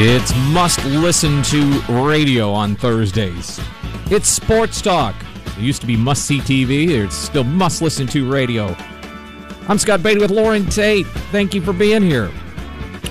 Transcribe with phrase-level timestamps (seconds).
[0.00, 3.60] It's must listen to radio on Thursdays.
[4.12, 5.16] It's sports talk.
[5.44, 6.90] It used to be must see TV.
[6.90, 8.76] It's still must listen to radio.
[9.66, 11.04] I'm Scott Beatty with Lauren Tate.
[11.32, 12.30] Thank you for being here.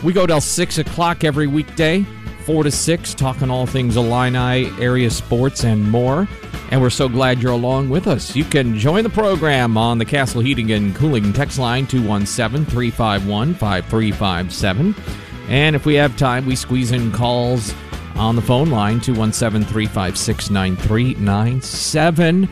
[0.02, 2.06] We go till 6 o'clock every weekday,
[2.46, 6.26] 4 to 6, talking all things Illini, area sports, and more.
[6.72, 8.34] And we're so glad you're along with us.
[8.34, 13.56] You can join the program on the Castle Heating and Cooling text line 217 351
[13.56, 15.27] 5357.
[15.48, 17.74] And if we have time, we squeeze in calls
[18.16, 22.50] on the phone line 217 356 9397.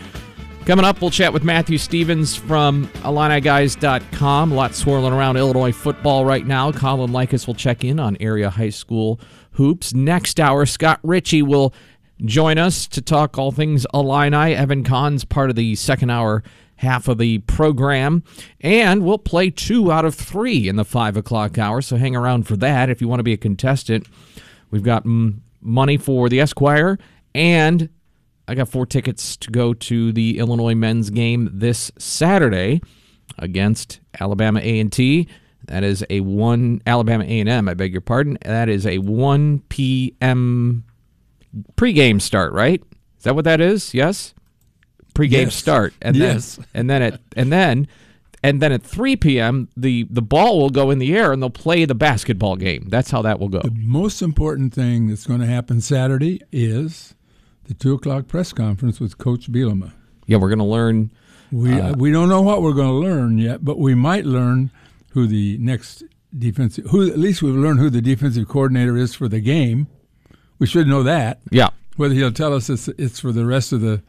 [0.66, 4.52] Coming up, we'll chat with Matthew Stevens from IlliniGuys.com.
[4.52, 6.72] A lot swirling around Illinois football right now.
[6.72, 9.20] Colin Likas will check in on area high school
[9.52, 9.94] hoops.
[9.94, 11.72] Next hour, Scott Richey will
[12.24, 14.56] join us to talk all things Illini.
[14.56, 16.42] Evan Kahn's part of the second hour
[16.78, 18.24] half of the program.
[18.62, 21.82] And we'll play two out of three in the five o'clock hour.
[21.82, 24.08] So hang around for that if you want to be a contestant.
[24.72, 25.04] We've got
[25.62, 26.98] money for the Esquire,
[27.34, 27.90] and
[28.48, 32.82] I got four tickets to go to the Illinois men's game this Saturday
[33.38, 35.28] against Alabama A&T.
[35.68, 37.70] That is a one Alabama A&M.
[37.70, 38.38] I beg your pardon.
[38.44, 40.84] That is a one p.m.
[41.76, 42.84] pregame start, right?
[43.18, 43.94] Is that what that is?
[43.94, 44.36] Yes
[45.16, 45.56] pregame yes.
[45.56, 46.58] start, and yes.
[46.58, 47.88] then and then at and then
[48.44, 49.70] and then at 3 p.m.
[49.76, 52.88] the the ball will go in the air and they'll play the basketball game.
[52.90, 53.62] That's how that will go.
[53.62, 57.16] The most important thing that's going to happen Saturday is
[57.64, 59.94] the two o'clock press conference with Coach Bielema.
[60.28, 61.12] Yeah, we're going to learn.
[61.52, 64.70] We uh, we don't know what we're going to learn yet, but we might learn
[65.12, 66.04] who the next
[66.38, 69.88] defensive who at least we've learned who the defensive coordinator is for the game.
[70.60, 71.40] We should know that.
[71.50, 71.70] Yeah.
[71.98, 74.04] Whether he'll tell us it's, it's for the rest of the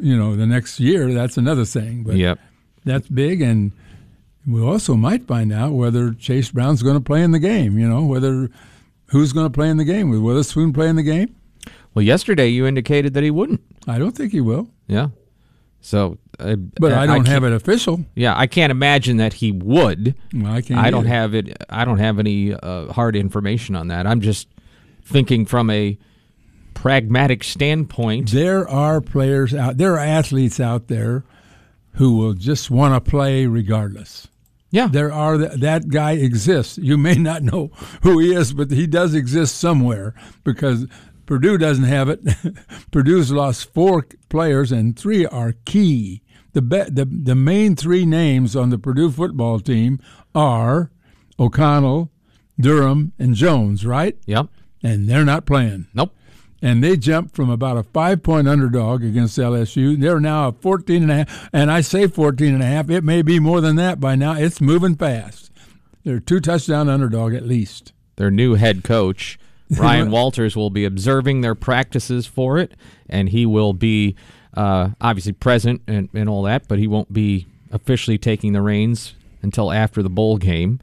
[0.00, 2.02] you know, the next year, that's another thing.
[2.02, 2.38] But yep.
[2.84, 3.40] that's big.
[3.42, 3.72] And
[4.46, 7.88] we also might find out whether Chase Brown's going to play in the game, you
[7.88, 8.50] know, whether
[9.06, 10.10] who's going to play in the game.
[10.10, 11.34] Will Witherspoon play in the game?
[11.94, 13.60] Well, yesterday you indicated that he wouldn't.
[13.86, 14.68] I don't think he will.
[14.86, 15.08] Yeah.
[15.80, 18.04] So, uh, but I don't I have it official.
[18.14, 20.14] Yeah, I can't imagine that he would.
[20.32, 20.78] Well, I can't.
[20.78, 21.56] I don't have it.
[21.70, 24.06] I don't have any uh, hard information on that.
[24.06, 24.48] I'm just
[25.04, 25.98] thinking from a
[26.80, 28.30] pragmatic standpoint.
[28.30, 31.24] There are players out there are athletes out there
[31.96, 34.28] who will just want to play regardless.
[34.70, 34.86] Yeah.
[34.86, 36.78] There are that guy exists.
[36.78, 37.66] You may not know
[38.02, 40.86] who he is, but he does exist somewhere because
[41.26, 42.22] Purdue doesn't have it.
[42.90, 46.22] Purdue's lost four players and three are key.
[46.54, 50.00] The, the the main three names on the Purdue football team
[50.34, 50.90] are
[51.38, 52.10] O'Connell,
[52.58, 54.16] Durham, and Jones, right?
[54.24, 54.46] Yep.
[54.82, 55.88] And they're not playing.
[55.92, 56.14] Nope
[56.62, 59.98] and they jumped from about a five point underdog against LSU.
[59.98, 62.90] They're now a 14 and a half, and I say 14 and a half.
[62.90, 64.34] It may be more than that by now.
[64.34, 65.50] It's moving fast.
[66.04, 67.92] They're two touchdown underdog at least.
[68.16, 69.38] Their new head coach,
[69.70, 72.72] Ryan Walters, will be observing their practices for it,
[73.08, 74.16] and he will be
[74.54, 79.14] uh, obviously present and, and all that, but he won't be officially taking the reins
[79.42, 80.80] until after the bowl game.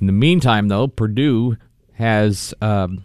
[0.00, 1.56] In the meantime, though, Purdue
[1.94, 3.04] has um,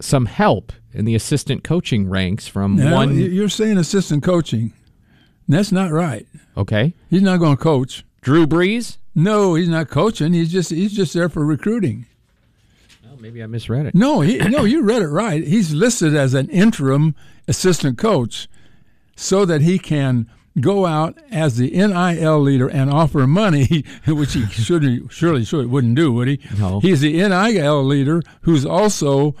[0.00, 3.16] some help in the assistant coaching ranks from now, one.
[3.16, 4.72] You're saying assistant coaching.
[5.48, 6.26] That's not right.
[6.56, 6.94] Okay.
[7.10, 8.04] He's not going to coach.
[8.22, 8.98] Drew Brees?
[9.14, 10.32] No, he's not coaching.
[10.32, 12.06] He's just he's just there for recruiting.
[13.04, 13.94] Well, maybe I misread it.
[13.94, 15.46] No, he, no, you read it right.
[15.46, 17.14] He's listed as an interim
[17.46, 18.48] assistant coach
[19.14, 20.28] so that he can
[20.60, 25.96] go out as the NIL leader and offer money, which he should surely should wouldn't
[25.96, 26.40] do, would he?
[26.58, 26.80] No.
[26.80, 29.34] He's the NIL leader who's also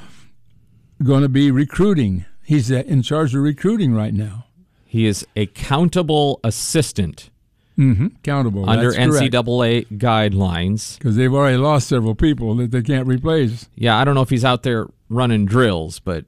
[1.04, 2.24] going to be recruiting.
[2.42, 4.46] He's in charge of recruiting right now.
[4.84, 7.30] He is a countable assistant.
[7.76, 8.06] Mm-hmm.
[8.22, 13.68] Countable under NCAA guidelines because they've already lost several people that they can't replace.
[13.74, 16.24] Yeah, I don't know if he's out there running drills, but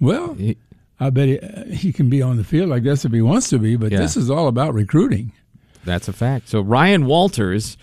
[0.00, 0.56] well, he,
[1.00, 3.58] I bet he, he, can be on the field, I guess, if he wants to
[3.58, 3.74] be.
[3.74, 3.98] But yeah.
[3.98, 5.32] this is all about recruiting.
[5.84, 6.48] That's a fact.
[6.48, 7.76] So Ryan Walters,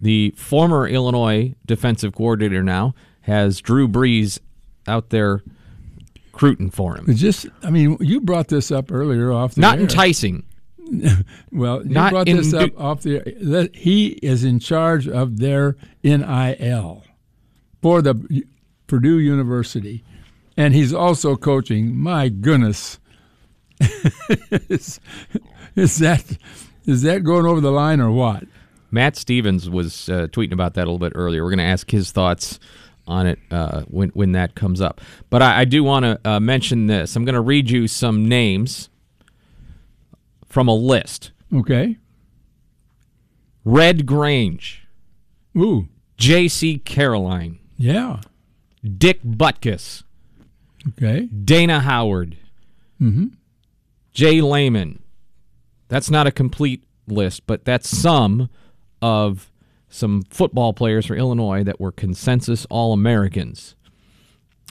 [0.00, 4.38] the former Illinois defensive coordinator now, has Drew Brees
[4.86, 5.42] out there
[6.32, 7.06] recruiting for him.
[7.14, 9.82] Just, I mean, you brought this up earlier off the Not air.
[9.82, 10.44] enticing.
[11.52, 13.70] Well, you not brought this up off the.
[13.72, 17.04] He is in charge of their NIL
[17.80, 18.42] for the
[18.88, 20.02] Purdue University,
[20.56, 21.96] and he's also coaching.
[21.96, 22.98] My goodness,
[24.68, 24.98] is,
[25.76, 26.24] is that
[26.86, 28.44] is that going over the line or what?
[28.90, 31.44] Matt Stevens was uh, tweeting about that a little bit earlier.
[31.44, 32.58] We're going to ask his thoughts
[33.10, 35.00] on it uh, when when that comes up.
[35.28, 37.16] But I, I do want to uh, mention this.
[37.16, 38.88] I'm going to read you some names
[40.48, 41.32] from a list.
[41.52, 41.96] Okay.
[43.64, 44.86] Red Grange,
[45.56, 45.86] Ooh,
[46.16, 46.78] J.C.
[46.78, 48.20] Caroline, yeah.
[48.82, 50.02] Dick Butkus,
[50.88, 51.26] Okay.
[51.26, 52.36] Dana Howard,
[53.00, 53.26] Mm-hmm.
[54.12, 55.02] Jay Lehman.
[55.88, 58.48] That's not a complete list, but that's some
[59.02, 59.50] of
[59.90, 63.74] some football players for Illinois that were consensus All Americans.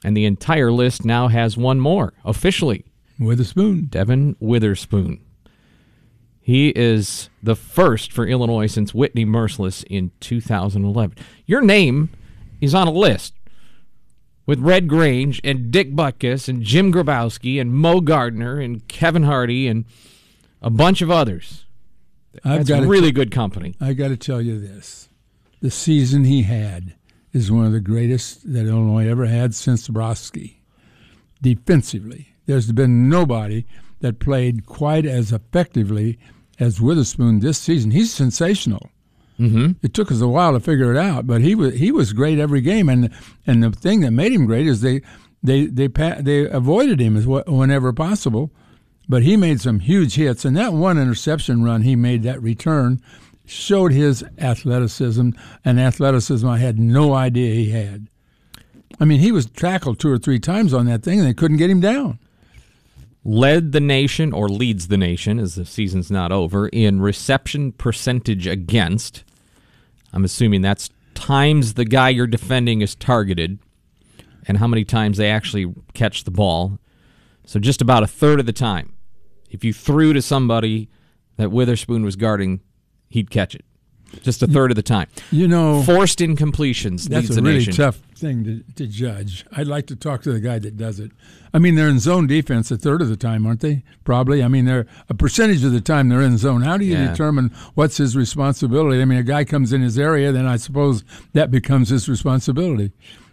[0.03, 2.85] And the entire list now has one more officially
[3.19, 3.87] Witherspoon.
[3.89, 5.19] Devon Witherspoon.
[6.39, 11.17] He is the first for Illinois since Whitney Mercilus in 2011.
[11.45, 12.09] Your name
[12.61, 13.33] is on a list
[14.45, 19.67] with Red Grange and Dick Butkus and Jim Grabowski and Moe Gardner and Kevin Hardy
[19.67, 19.85] and
[20.61, 21.65] a bunch of others.
[22.43, 23.75] I've That's got really good company.
[23.81, 25.08] I got to tell you this:
[25.61, 26.95] the season he had
[27.33, 30.55] is one of the greatest that Illinois ever had since Brosky.
[31.41, 33.65] Defensively, there's been nobody
[33.99, 36.17] that played quite as effectively
[36.59, 37.91] as Witherspoon this season.
[37.91, 38.89] He's sensational.
[39.39, 39.71] Mm-hmm.
[39.81, 42.39] It took us a while to figure it out, but he was he was great
[42.39, 42.89] every game.
[42.89, 43.09] And
[43.47, 45.01] and the thing that made him great is they
[45.41, 48.51] they they they avoided him as whenever possible.
[49.07, 53.01] But he made some huge hits, and that one interception run he made that return
[53.49, 55.31] showed his athleticism,
[55.65, 58.07] and athleticism I had no idea he had.
[58.99, 61.57] I mean, he was tackled two or three times on that thing, and they couldn't
[61.57, 62.19] get him down.
[63.23, 68.47] led the nation or leads the nation as the season's not over in reception percentage
[68.47, 69.23] against.
[70.13, 73.59] I'm assuming that's times the guy you're defending is targeted
[74.47, 76.79] and how many times they actually catch the ball.
[77.45, 78.93] So just about a third of the time.
[79.49, 80.89] If you threw to somebody
[81.37, 82.61] that Witherspoon was guarding,
[83.09, 83.65] he'd catch it.
[84.23, 85.07] Just a third of the time.
[85.29, 87.73] You know, Forced incompletions that's leads a the really nation.
[87.75, 89.45] tough thing to, to judge.
[89.55, 91.11] I'd like to talk to the guy that does it.
[91.53, 93.83] I mean, they're in zone defense a third of the time, aren't they?
[94.05, 94.41] Probably.
[94.41, 96.61] I mean, they're a percentage of the time they're in zone.
[96.63, 97.11] How do you Yeah.
[97.11, 98.99] determine what's his responsibility?
[98.99, 101.03] I mean, a guy comes in his area, then I suppose
[101.33, 102.91] that becomes his responsibility.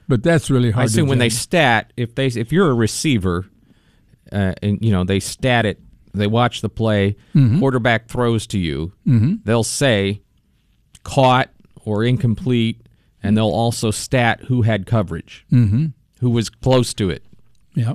[0.09, 0.83] But that's really hard.
[0.83, 3.47] I assume when they stat, if they if you're a receiver,
[4.31, 5.81] uh, and you know they stat it,
[6.21, 7.59] they watch the play, Mm-hmm.
[7.61, 8.93] quarterback throws to you,
[9.45, 10.23] they'll say
[11.03, 11.51] caught
[11.85, 12.81] or incomplete,
[13.23, 15.87] and they'll also stat who had coverage, mm-hmm.
[16.21, 17.23] who was close to it.
[17.75, 17.95] yeah,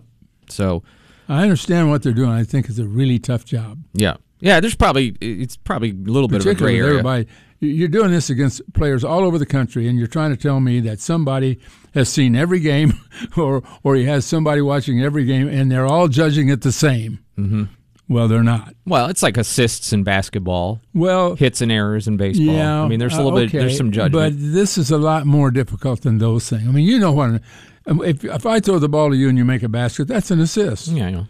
[0.49, 0.83] So
[1.27, 2.29] I understand what they're doing.
[2.31, 3.79] I think it's a really tough job.
[3.93, 4.59] yeah, yeah.
[4.59, 7.25] There's probably it's probably a little bit of a gray area.
[7.63, 10.79] You're doing this against players all over the country, and you're trying to tell me
[10.79, 11.59] that somebody
[11.93, 12.93] has seen every game,
[13.37, 17.19] or or he has somebody watching every game, and they're all judging it the same.
[17.37, 17.63] Mm-hmm.
[18.11, 18.75] Well, they're not.
[18.85, 22.53] Well, it's like assists in basketball, Well, hits and errors in baseball.
[22.53, 22.81] yeah.
[22.81, 24.11] I mean, there's a uh, little bit, there's some judgment.
[24.11, 26.67] but this is a lot more difficult than those things.
[26.67, 27.41] I mean, you know what?
[27.85, 30.41] If if I throw the ball to you and you make a basket, that's an
[30.41, 30.89] assist.
[30.89, 31.27] yeah, you know.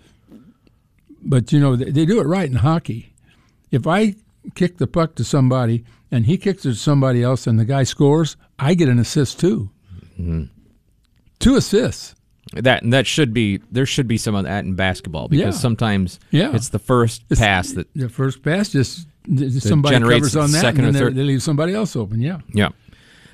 [1.21, 3.13] but you know they, they do it right in hockey.
[3.69, 4.15] If I
[4.55, 7.83] kick the puck to somebody and he kicks it to somebody else and the guy
[7.83, 9.69] scores, I get an assist too.
[10.19, 10.45] Mm-hmm.
[11.37, 12.15] Two assists.
[12.53, 15.61] That that should be there should be some of that in basketball because Yeah.
[15.61, 16.53] sometimes Yeah.
[16.55, 19.07] it's the first It's- pass that The first pass just
[19.59, 22.19] somebody covers on that second and or then third- they, leave somebody else open.
[22.21, 22.39] Yeah.
[22.53, 22.69] yeah.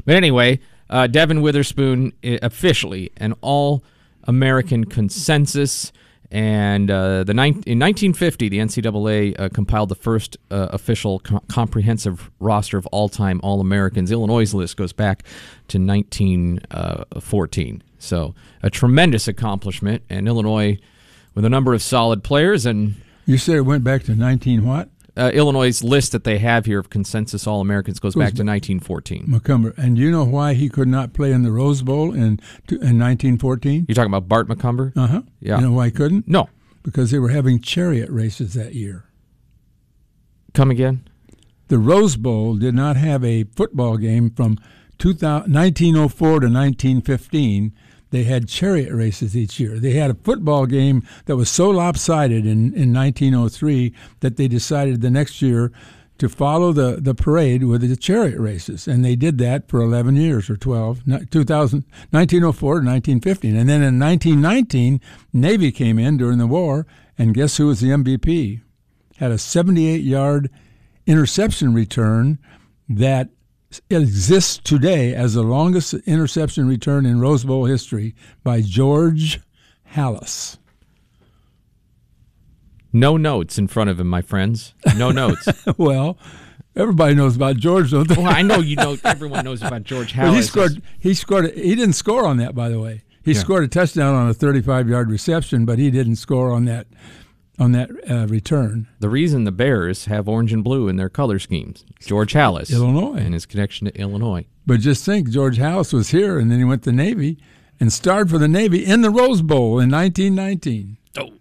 [0.05, 0.59] But anyway,
[0.89, 3.83] uh, Devon Witherspoon officially an All
[4.25, 5.91] American consensus.
[6.29, 11.41] And uh, the nine in 1950, the NCAA uh, compiled the first uh, official co-
[11.47, 14.11] comprehensive roster of all-time All-Americans.
[14.11, 15.23] Illinois' list goes back
[15.69, 17.81] to 1914.
[17.99, 20.77] So a tremendous accomplishment, and Illinois
[21.35, 24.89] with a number of solid players and You said it went back to 19 what?
[25.15, 28.43] uh, Illinois' list that they have here of consensus All Americans goes, Goes back to
[28.43, 29.25] 1914.
[29.27, 29.73] Macomber.
[29.77, 32.39] And you know why he could not play in the Rose Bowl in,
[32.69, 33.85] in 1914?
[33.87, 34.93] You're talking about Bart Macomber?
[34.95, 35.21] Uh huh.
[35.39, 35.57] Yeah.
[35.59, 36.27] You know why he couldn't?
[36.27, 36.49] No.
[36.83, 39.05] Because they were having chariot races that year.
[40.53, 41.07] Come again?
[41.67, 44.57] the Rose Bowl did not have a football game from
[44.99, 47.73] 2000, 1904 to 1915.
[48.09, 49.79] They had chariot races each year.
[49.79, 55.01] They had a football game that was so lopsided in, in 1903 that they decided
[55.01, 55.71] the next year
[56.17, 58.87] to follow the, the parade with the chariot races.
[58.87, 63.55] And they did that for 11 years or 12, 2000, 1904 to 1915.
[63.55, 64.99] And then in 1919,
[65.33, 66.87] Navy came in during the war,
[67.17, 68.61] and guess who was the MVP?
[69.17, 70.49] Had a 78 yard
[71.05, 72.39] interception return
[72.89, 73.29] that
[73.89, 79.39] exists today as the longest interception return in Rose Bowl history by George
[79.93, 80.57] Halas.
[82.93, 84.73] No notes in front of him, my friends.
[84.95, 85.47] No notes.
[85.77, 86.17] well,
[86.75, 88.15] everybody knows about George, don't they?
[88.15, 88.97] well, I know you know.
[89.03, 90.35] Everyone knows about George Halas.
[90.35, 90.81] he scored.
[90.99, 91.53] He scored.
[91.53, 93.03] He didn't score on that, by the way.
[93.23, 93.41] He yeah.
[93.41, 96.87] scored a touchdown on a 35-yard reception, but he didn't score on that
[97.59, 98.87] on that uh, return.
[98.99, 103.17] The reason the Bears have orange and blue in their color schemes, George Halas, Illinois,
[103.17, 104.45] and his connection to Illinois.
[104.65, 107.37] But just think, George Halas was here, and then he went to Navy
[107.79, 110.97] and starred for the Navy in the Rose Bowl in 1919.
[111.17, 111.33] Oh,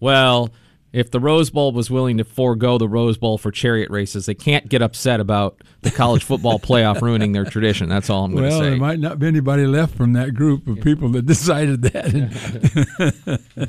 [0.00, 0.50] well.
[0.92, 4.34] If the Rose Bowl was willing to forego the Rose Bowl for chariot races, they
[4.34, 7.90] can't get upset about the college football playoff ruining their tradition.
[7.90, 8.62] That's all I'm going to well, say.
[8.62, 13.68] Well, there might not be anybody left from that group of people that decided that.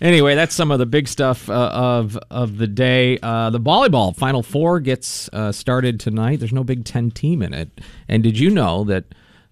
[0.00, 3.18] Anyway, that's some of the big stuff uh, of of the day.
[3.22, 6.38] Uh, the volleyball Final Four gets uh, started tonight.
[6.38, 7.80] There's no Big Ten team in it.
[8.08, 9.04] And did you know that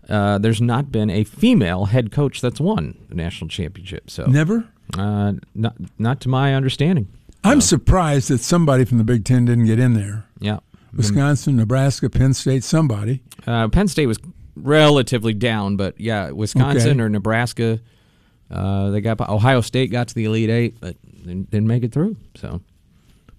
[0.09, 4.11] uh, there's not been a female head coach that's won the national championship?
[4.11, 4.69] So never.
[4.97, 7.09] Uh, not not to my understanding.
[7.43, 10.27] I'm surprised that somebody from the Big Ten didn't get in there.
[10.41, 10.61] Yeah,
[10.95, 13.23] Wisconsin, Nebraska, Penn State, somebody.
[13.47, 14.19] Uh, Penn State was
[14.57, 17.01] relatively down, but yeah, Wisconsin okay.
[17.01, 17.81] or Nebraska
[18.51, 22.17] uh, they got Ohio State got to the Elite Eight, but didn't make it through.
[22.37, 22.61] So,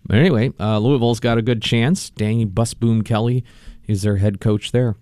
[0.05, 2.09] but anyway, uh, Louisville's got a good chance.
[2.11, 3.43] Dani Busboom Kelly
[3.87, 4.95] is their head coach there.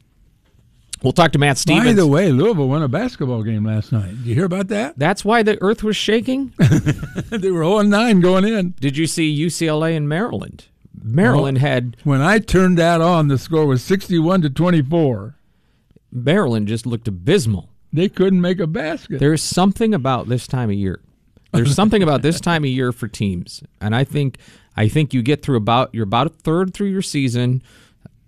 [1.02, 1.86] We'll talk to Matt Stevens.
[1.86, 4.10] By the way, Louisville won a basketball game last night.
[4.10, 4.98] Did you hear about that?
[4.98, 6.54] That's why the earth was shaking.
[7.30, 8.74] they were 0 9 going in.
[8.80, 10.68] Did you see UCLA and Maryland?
[11.04, 11.98] Maryland well, had.
[12.06, 15.36] When I turned that on, the score was 61 to 24.
[16.10, 19.20] Maryland just looked abysmal they couldn't make a basket.
[19.20, 21.00] There's something about this time of year.
[21.54, 24.40] There's something about this time of year for teams, and I think
[24.76, 27.62] I think you get through about you're about a third through your season.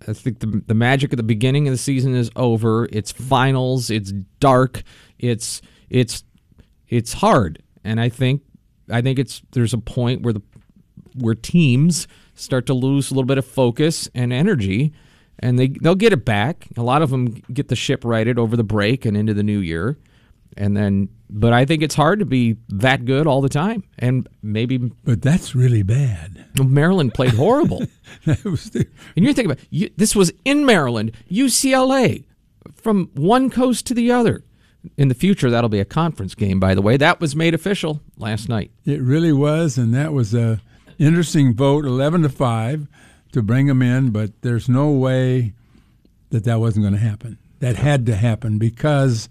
[0.06, 2.88] I think the the magic at the beginning of the season is over.
[2.92, 3.90] It's finals.
[3.90, 4.84] It's dark.
[5.18, 6.22] It's it's
[6.88, 8.42] it's hard, and I think
[8.88, 10.42] I think it's there's a point where the
[11.16, 14.92] where teams start to lose a little bit of focus and energy
[15.38, 16.68] and they they'll get it back.
[16.76, 19.58] A lot of them get the ship righted over the break and into the new
[19.58, 19.98] year,
[20.56, 21.08] and then.
[21.28, 24.78] But I think it's hard to be that good all the time, and maybe.
[24.78, 26.46] But that's really bad.
[26.56, 27.82] Maryland played horrible.
[28.24, 32.24] That the, and you're thinking about you, this was in Maryland, UCLA,
[32.74, 34.44] from one coast to the other.
[34.96, 36.60] In the future, that'll be a conference game.
[36.60, 38.70] By the way, that was made official last night.
[38.84, 40.60] It really was, and that was a
[40.98, 42.86] interesting vote, eleven to five
[43.36, 45.52] to bring them in, but there's no way
[46.30, 47.36] that that wasn't going to happen.
[47.60, 49.28] That had to happen because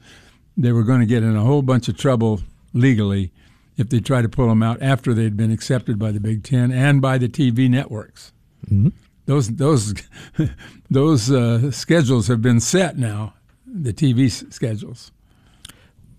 [0.56, 3.32] they were going to get in a whole bunch of trouble legally
[3.78, 6.72] if they tried to pull them out after they'd been accepted by the Big Ten
[6.72, 8.32] and by the TV networks.
[8.68, 8.90] Mm-hmm.
[9.26, 9.96] Those those
[10.92, 13.34] those uh, schedules have been set now.
[13.66, 15.12] The TV schedules.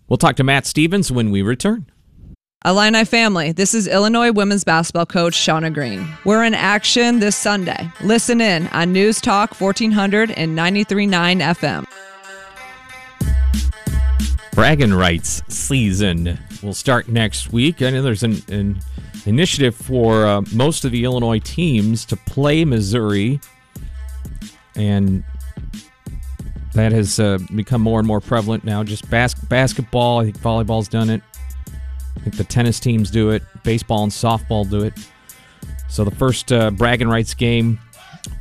[0.09, 1.87] We'll talk to Matt Stevens when we return.
[2.65, 6.09] Illini family, this is Illinois women's basketball coach Shauna Green.
[6.25, 7.91] We're in action this Sunday.
[8.03, 11.85] Listen in on News Talk 1400 and 93.9 FM.
[14.53, 17.83] Bragging rights season will start next week.
[17.83, 18.81] I know there's an, an
[19.27, 23.39] initiative for uh, most of the Illinois teams to play Missouri,
[24.75, 25.23] and
[26.73, 28.83] that has uh, become more and more prevalent now.
[28.83, 31.23] Just bas- basketball, I think volleyball's done it.
[32.26, 34.95] Think the tennis teams do it, baseball and softball do it.
[35.88, 37.78] So the first uh, bragging rights game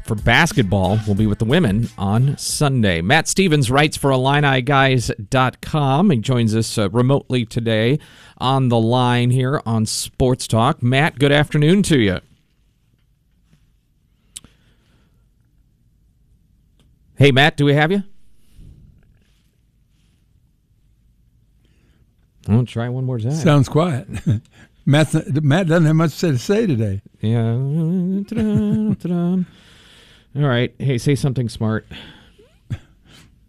[0.06, 3.04] for basketball will be with the women on Sunday.
[3.04, 6.10] Matt Stevens writes for IlliniGuys.com.
[6.10, 8.00] He joins us uh, remotely today
[8.40, 10.82] on the line here on Sports Talk.
[10.82, 12.22] Matt, good afternoon to you.
[17.20, 18.02] Hey, Matt, do we have you?
[22.48, 23.32] I'll try one more time.
[23.32, 24.08] Sounds quiet.
[24.86, 27.02] Matt, Matt doesn't have much to say today.
[27.20, 27.54] Yeah.
[30.36, 30.74] All right.
[30.78, 31.88] Hey, say something smart.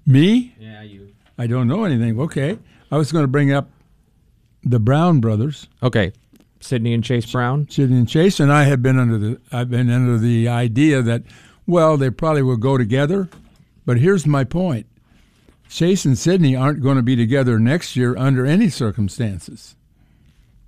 [0.07, 0.55] Me?
[0.59, 1.13] Yeah, you.
[1.37, 2.19] I don't know anything.
[2.21, 2.59] Okay.
[2.91, 3.69] I was going to bring up
[4.63, 5.69] the Brown brothers.
[5.83, 6.13] Okay.
[6.61, 7.69] Sydney and Chase Brown.
[7.69, 11.23] Sydney and Chase and I have been under the I've been under the idea that
[11.67, 13.29] well they probably will go together,
[13.85, 14.87] but here's my point.
[15.69, 19.75] Chase and Sydney aren't going to be together next year under any circumstances.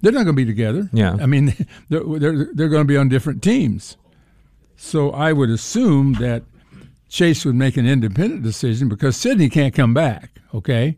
[0.00, 0.88] They're not going to be together.
[0.93, 1.17] Yeah.
[1.21, 1.55] I mean,
[1.88, 3.97] they're, they're, they're going to be on different teams.
[4.76, 6.43] So I would assume that
[7.09, 10.31] Chase would make an independent decision because Sydney can't come back.
[10.55, 10.97] Okay,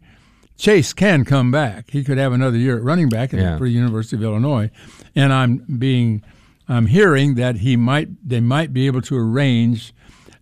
[0.59, 1.91] Chase can come back.
[1.91, 3.57] He could have another year at running back at Yeah.
[3.57, 4.71] the University of Illinois,
[5.17, 6.23] and I'm being,
[6.69, 9.95] I'm hearing that he might, they might be able to arrange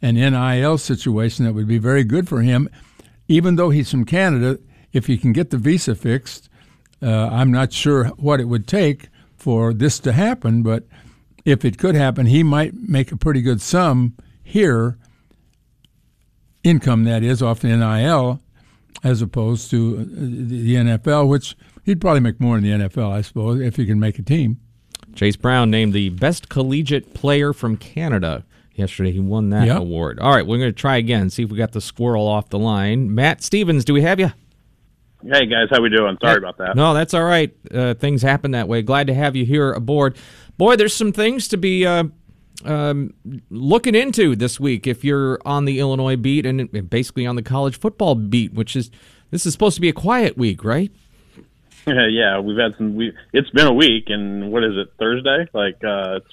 [0.03, 2.69] an NIL situation that would be very good for him,
[3.28, 4.58] even though he's from Canada.
[4.90, 6.49] If he can get the visa fixed,
[7.02, 10.85] uh, I'm not sure what it would take for this to happen, but
[11.44, 14.99] if it could happen, he might make a pretty good sum here,
[16.64, 18.40] income that is, off the NIL,
[19.04, 23.20] as opposed to uh, the NFL, which he'd probably make more in the NFL, I
[23.20, 24.58] suppose, if he can make a team.
[25.14, 28.44] Chase Brown named the best collegiate player from Canada.
[28.78, 29.78] Yesterday, he won that Yep.
[29.78, 30.20] award.
[30.20, 32.58] All right, we're going to try again, see if we got the squirrel off the
[32.61, 33.12] line.
[33.12, 34.32] Matt Stevens, do we have you?
[35.28, 36.16] Hey guys, how we doing?
[36.23, 36.76] Sorry about that.
[36.76, 37.52] No, that's all right.
[37.75, 38.82] Uh, things happen that way.
[38.82, 40.16] Glad to have you here aboard.
[40.56, 42.04] Boy, there's some things to be uh,
[42.64, 43.14] um,
[43.50, 47.80] looking into this week if you're on the Illinois beat and basically on the college
[47.80, 48.92] football beat, which is
[49.32, 50.92] this is supposed to be a quiet week, right?
[51.87, 52.94] yeah, we've had some.
[52.94, 54.92] We it's been a week, and what is it?
[55.00, 55.49] Thursday?
[55.52, 56.25] Like uh, it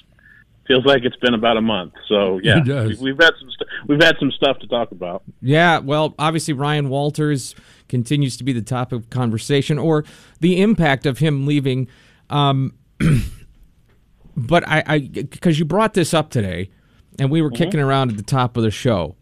[0.66, 1.94] feels like it's been about a month.
[2.08, 3.50] So yeah, we- we've had some.
[3.50, 5.22] St- we've had some stuff to talk about.
[5.40, 7.54] Yeah, well, obviously Ryan Walters
[7.88, 10.04] continues to be the topic of conversation, or
[10.40, 11.88] the impact of him leaving.
[12.30, 12.74] Um,
[14.36, 16.70] but I, I, because you brought this up today,
[17.18, 19.16] and we were kicking around at the top of the show.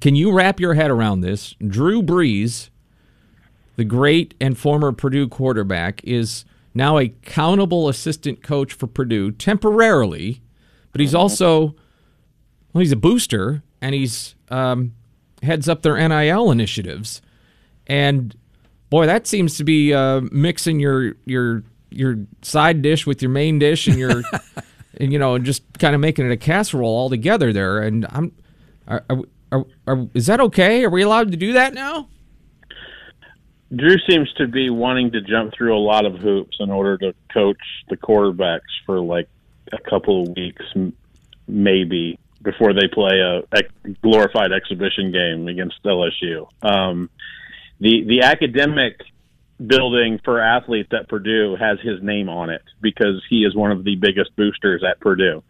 [0.00, 1.54] Can you wrap your head around this?
[1.66, 2.70] Drew Brees,
[3.76, 10.42] the great and former Purdue quarterback, is now a countable assistant coach for Purdue temporarily,
[10.90, 11.74] but he's also
[12.72, 14.92] well, he's a booster and he's um,
[15.42, 17.20] heads up their NIL initiatives.
[17.86, 18.34] And
[18.90, 23.58] boy, that seems to be uh, mixing your your your side dish with your main
[23.58, 24.22] dish and your
[24.96, 27.80] and you know and just kind of making it a casserole all together there.
[27.80, 28.32] And I'm
[28.88, 30.84] are, are, are, are, is that okay?
[30.84, 32.08] Are we allowed to do that now?
[33.74, 37.14] Drew seems to be wanting to jump through a lot of hoops in order to
[37.32, 39.28] coach the quarterbacks for like
[39.72, 40.64] a couple of weeks,
[41.46, 46.48] maybe before they play a, a glorified exhibition game against LSU.
[46.62, 47.08] Um,
[47.80, 49.00] the the academic
[49.64, 53.84] building for athletes at Purdue has his name on it because he is one of
[53.84, 55.42] the biggest boosters at Purdue.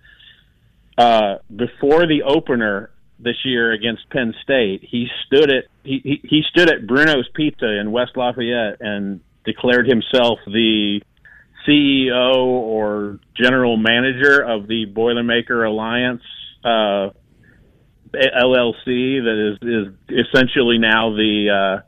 [0.96, 2.90] Uh, before the opener
[3.22, 7.78] this year against Penn State, he stood at he, he, he stood at Bruno's Pizza
[7.80, 11.00] in West Lafayette and declared himself the
[11.66, 16.22] CEO or general manager of the Boilermaker Alliance
[16.64, 17.10] uh,
[18.14, 21.82] LLC that is is essentially now the uh,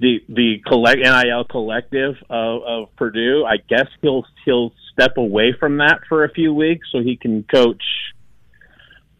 [0.00, 3.44] the the collect NIL collective of, of Purdue.
[3.44, 7.44] I guess he'll he'll step away from that for a few weeks so he can
[7.44, 7.82] coach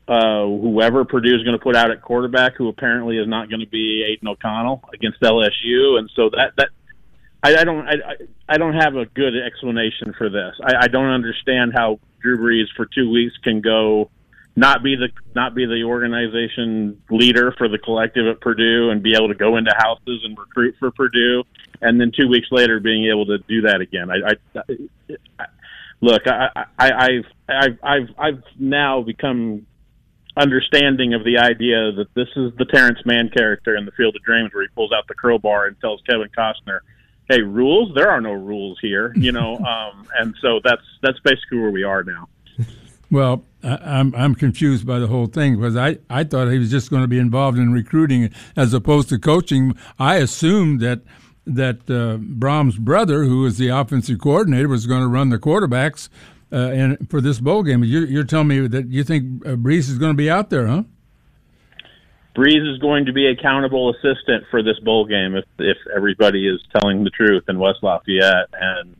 [0.08, 3.60] uh, whoever Purdue is going to put out at quarterback, who apparently is not going
[3.60, 6.68] to be Aidan O'Connell against LSU, and so that that
[7.42, 10.54] I, I don't I, I- I don't have a good explanation for this.
[10.62, 14.08] I, I don't understand how Drew Brees for two weeks can go
[14.54, 19.14] not be the not be the organization leader for the collective at Purdue and be
[19.16, 21.42] able to go into houses and recruit for Purdue,
[21.82, 24.08] and then two weeks later being able to do that again.
[24.12, 24.62] I, I,
[25.40, 25.46] I
[26.00, 29.66] look, I, I, I've I've I've I've now become
[30.36, 34.22] understanding of the idea that this is the Terrence Mann character in the Field of
[34.22, 36.80] Dreams, where he pulls out the crowbar and tells Kevin Costner,
[37.28, 37.94] "Hey, rules?
[37.94, 39.56] There are no rules here," you know.
[39.58, 42.28] um, and so that's that's basically where we are now.
[43.10, 46.70] Well, I, I'm I'm confused by the whole thing because I, I thought he was
[46.70, 49.76] just going to be involved in recruiting as opposed to coaching.
[49.98, 51.00] I assumed that
[51.46, 56.08] that uh, Brohm's brother, who is the offensive coordinator, was going to run the quarterbacks
[56.52, 57.84] uh, and for this bowl game.
[57.84, 60.84] You're, you're telling me that you think Brees is going to be out there, huh?
[62.36, 66.60] Brees is going to be accountable assistant for this bowl game if if everybody is
[66.76, 68.48] telling the truth in West Lafayette.
[68.52, 68.96] And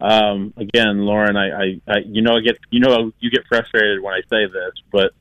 [0.00, 4.00] um, again, Lauren, I, I, I you know I get you know you get frustrated
[4.00, 5.12] when I say this, but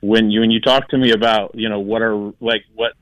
[0.00, 2.94] when you when you talk to me about you know what are like what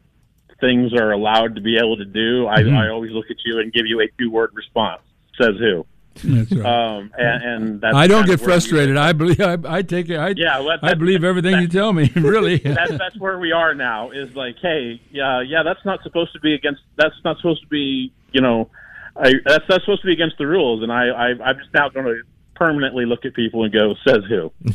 [0.61, 3.73] things are allowed to be able to do, I, I always look at you and
[3.73, 5.03] give you a two word response.
[5.41, 5.87] Says who?
[6.23, 6.65] That's right.
[6.97, 8.97] Um, and, and that's I don't get of where we- frustrated.
[8.97, 10.17] I believe I, I take it.
[10.17, 12.11] I, Yeah, well, I believe everything you tell me.
[12.17, 12.59] really.
[12.65, 14.11] that's that's where we are now.
[14.11, 16.83] Is like, hey, yeah, yeah, that's not supposed to be against.
[16.97, 18.71] That's not supposed to be, you know,
[19.17, 20.83] I, that's that's supposed to be against the rules.
[20.83, 22.23] And I, I I'm just now going to
[22.55, 24.53] permanently look at people and go, says who?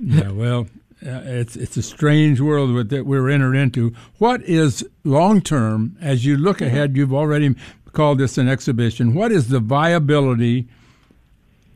[0.00, 0.66] Yeah, well,
[1.06, 3.94] uh, it's it's a strange world that we're entered into.
[4.18, 6.96] What is long term as you look ahead?
[6.96, 7.54] You've already
[7.96, 9.14] called this an exhibition.
[9.14, 10.68] What is the viability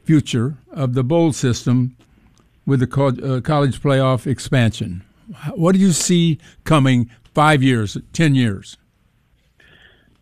[0.04, 1.96] future of the bowl system
[2.66, 5.02] with the uh, college playoff expansion?
[5.54, 8.76] What do you see coming five years, ten years?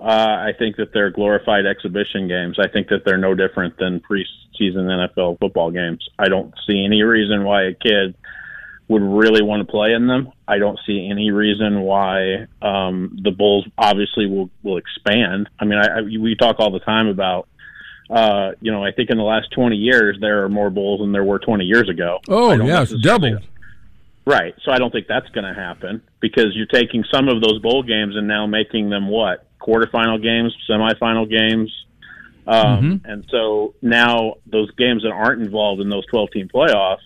[0.00, 2.58] Uh, I think that they're glorified exhibition games.
[2.60, 6.08] I think that they're no different than preseason NFL football games.
[6.20, 8.14] I don't see any reason why a kid
[8.88, 10.32] would really want to play in them.
[10.46, 15.48] I don't see any reason why um, the Bulls obviously will will expand.
[15.60, 17.48] I mean, I, I, we talk all the time about.
[18.10, 21.12] Uh, you know, I think in the last 20 years there are more bulls than
[21.12, 22.20] there were 20 years ago.
[22.26, 23.46] Oh, yeah, it's doubled.
[24.24, 24.54] Right.
[24.64, 27.82] So I don't think that's going to happen because you're taking some of those bowl
[27.82, 31.70] games and now making them what quarterfinal games, semifinal games,
[32.48, 33.10] um, mm-hmm.
[33.10, 37.04] and so now those games that aren't involved in those 12 team playoffs,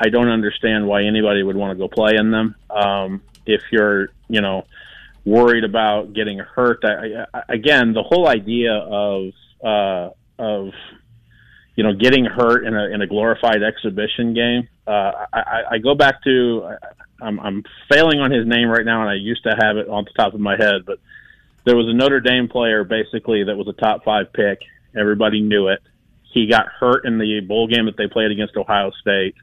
[0.00, 2.54] I don't understand why anybody would want to go play in them.
[2.70, 4.64] Um, if you're, you know,
[5.24, 9.32] worried about getting hurt, I, I, again, the whole idea of
[9.62, 10.72] uh, of
[11.76, 14.68] you know getting hurt in a in a glorified exhibition game.
[14.86, 16.76] Uh, I, I go back to
[17.22, 20.04] I'm, I'm failing on his name right now, and I used to have it on
[20.04, 20.98] the top of my head, but
[21.64, 24.60] there was a Notre Dame player basically that was a top five pick.
[24.98, 25.80] Everybody knew it.
[26.22, 29.34] He got hurt in the bowl game that they played against Ohio State,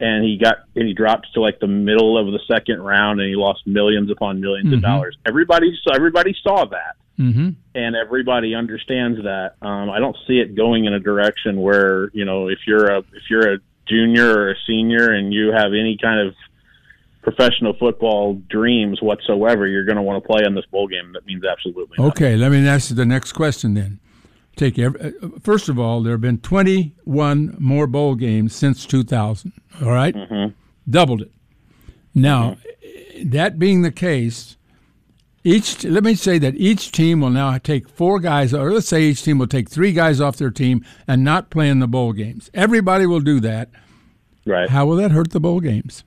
[0.00, 3.28] and he got and he dropped to like the middle of the second round, and
[3.28, 4.72] he lost millions upon 1000000s mm-hmm.
[4.74, 5.16] of dollars.
[5.26, 7.50] Everybody saw everybody saw that, mm-hmm.
[7.74, 9.54] and everybody understands that.
[9.62, 12.98] Um, I don't see it going in a direction where you know if you're a
[12.98, 16.34] if you're a junior or a senior and you have any kind of
[17.22, 21.12] professional football dreams whatsoever, you're going to want to play in this bowl game.
[21.12, 21.96] That means absolutely.
[21.98, 22.10] Nothing.
[22.12, 23.98] Okay, let me ask you the next question then.
[24.56, 29.52] Take every, uh, first of all, there have been 21 more bowl games since 2000.
[29.82, 30.14] All right?
[30.14, 30.52] mm-hmm.
[30.90, 31.32] doubled it.
[32.14, 33.28] Now, mm-hmm.
[33.30, 34.56] that being the case,
[35.44, 39.02] each let me say that each team will now take four guys, or let's say
[39.02, 42.12] each team will take three guys off their team and not play in the bowl
[42.12, 42.50] games.
[42.52, 43.68] Everybody will do that.
[44.46, 44.68] Right.
[44.70, 46.02] How will that hurt the bowl games?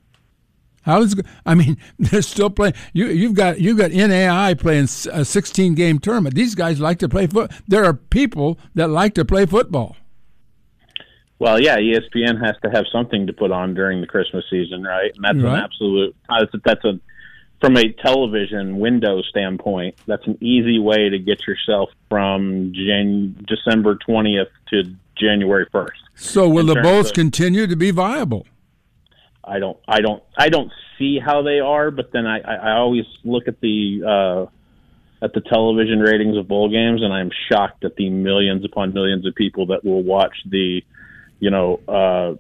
[0.90, 2.74] How is I mean, they're still playing.
[2.94, 6.34] You you've got you've got NAI playing a 16 game tournament.
[6.34, 7.52] These guys like to play foot.
[7.68, 9.96] There are people that like to play football.
[11.38, 15.12] Well, yeah, ESPN has to have something to put on during the Christmas season, right?
[15.16, 15.60] And that's right.
[15.60, 16.16] an absolute.
[16.28, 17.00] Uh, that's a, that's a
[17.62, 19.96] from a television window standpoint.
[20.08, 26.00] That's an easy way to get yourself from Jan- December 20th to January 1st.
[26.16, 28.48] So will the Bulls continue to be viable?
[29.50, 31.92] I don't, I don't, I don't see how they are.
[31.92, 36.70] But then I, I always look at the uh, at the television ratings of bowl
[36.70, 40.82] games, and I'm shocked at the millions upon millions of people that will watch the,
[41.40, 42.36] you know, uh,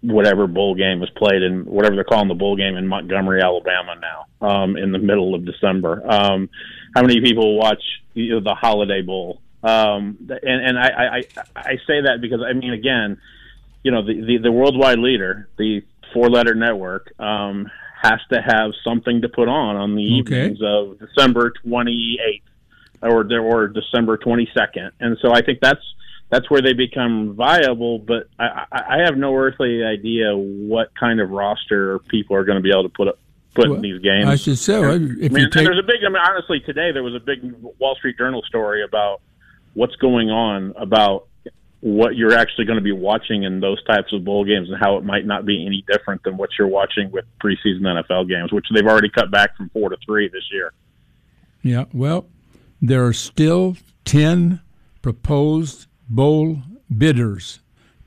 [0.00, 3.94] whatever bowl game was played in whatever they're calling the bowl game in Montgomery, Alabama
[4.00, 6.02] now, um, in the middle of December.
[6.10, 6.48] Um,
[6.94, 7.82] how many people watch
[8.14, 9.40] you know, the Holiday Bowl?
[9.62, 11.22] Um, and and I, I
[11.54, 13.18] I say that because I mean again,
[13.84, 17.70] you know the the, the worldwide leader, the four letter network um,
[18.02, 20.46] has to have something to put on on the okay.
[20.46, 22.42] evenings of December 28th
[23.02, 25.82] or or December 22nd, and so I think that's
[26.30, 27.98] that's where they become viable.
[27.98, 32.62] But I, I have no earthly idea what kind of roster people are going to
[32.62, 33.18] be able to put up,
[33.54, 34.28] put well, in these games.
[34.28, 35.64] I should say, if I mean, you take...
[35.64, 36.04] there's a big.
[36.06, 37.40] I mean, honestly, today there was a big
[37.78, 39.20] Wall Street Journal story about
[39.74, 41.28] what's going on about
[41.82, 44.96] what you're actually going to be watching in those types of bowl games and how
[44.96, 48.66] it might not be any different than what you're watching with preseason NFL games, which
[48.72, 50.72] they've already cut back from four to three this year.
[51.60, 52.28] Yeah, well,
[52.80, 54.60] there are still 10
[55.02, 56.62] proposed bowl
[56.96, 57.58] bidders,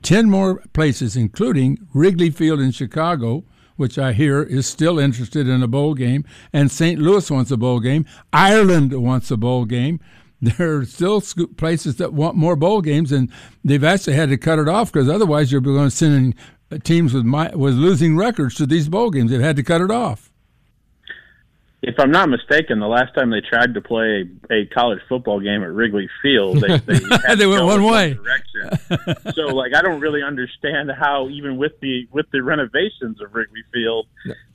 [0.02, 3.44] 10 more places, including Wrigley Field in Chicago,
[3.76, 6.98] which I hear is still interested in a bowl game, and St.
[6.98, 8.06] Louis wants a bowl game.
[8.32, 10.00] Ireland wants a bowl game
[10.40, 11.20] there are still
[11.56, 13.30] places that want more bowl games, and
[13.64, 16.34] they've actually had to cut it off because otherwise you're going to send in
[16.70, 19.30] uh, teams with my, with losing records to these bowl games.
[19.30, 20.30] They've had to cut it off.
[21.86, 25.62] If I'm not mistaken, the last time they tried to play a college football game
[25.62, 26.98] at Wrigley Field, they they,
[27.36, 28.14] they went one way.
[28.14, 29.32] Direction.
[29.34, 33.62] so, like, I don't really understand how, even with the with the renovations of Wrigley
[33.72, 34.08] Field,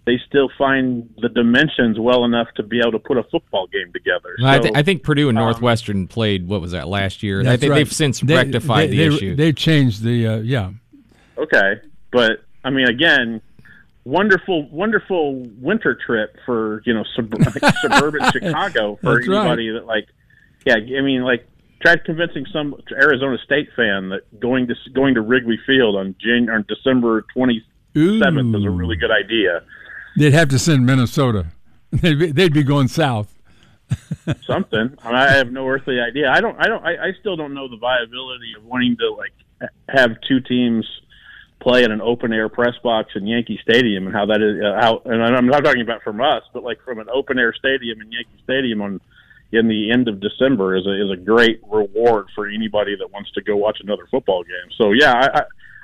[0.06, 3.94] they still find the dimensions well enough to be able to put a football game
[3.94, 4.36] together.
[4.38, 7.40] So, I, th- I, think Purdue and um, Northwestern played what was that last year?
[7.48, 7.78] I think right.
[7.78, 9.36] they've since they, rectified they, the they, issue.
[9.38, 10.72] They've changed the uh, yeah.
[11.38, 11.76] Okay,
[12.12, 13.42] but I mean, again,
[14.04, 17.34] wonderful, wonderful winter trip for you know sub-
[17.82, 19.80] suburban Chicago for That's anybody right.
[19.80, 20.08] that like,
[20.66, 20.76] yeah.
[20.76, 21.48] I mean, like
[21.82, 26.50] try convincing some Arizona State fan that going to going to Wrigley Field on Jan-
[26.50, 29.64] on December twenty seventh is a really good idea.
[30.18, 31.48] They'd have to send Minnesota.
[31.92, 33.36] They'd be, they'd be going south.
[34.48, 34.96] Something.
[35.04, 36.30] I, mean, I have no earthly idea.
[36.32, 36.56] I don't.
[36.58, 36.86] I don't.
[36.86, 39.34] I, I still don't know the viability of wanting to like
[39.90, 40.86] have two teams
[41.62, 44.82] play in an open air press box in Yankee Stadium and how that is uh,
[44.82, 48.02] how and I'm not talking about from us, but like from an open air stadium
[48.02, 49.02] in Yankee Stadium on
[49.52, 53.32] in the end of December is a is a great reward for anybody that wants
[53.34, 54.72] to go watch another football game.
[54.78, 55.44] So yeah, I, I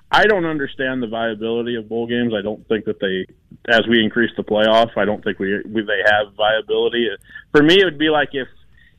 [0.10, 2.34] I don't understand the viability of bowl games.
[2.34, 3.26] I don't think that they,
[3.70, 7.10] as we increase the playoff, I don't think we, we they have viability.
[7.52, 8.48] For me, it would be like if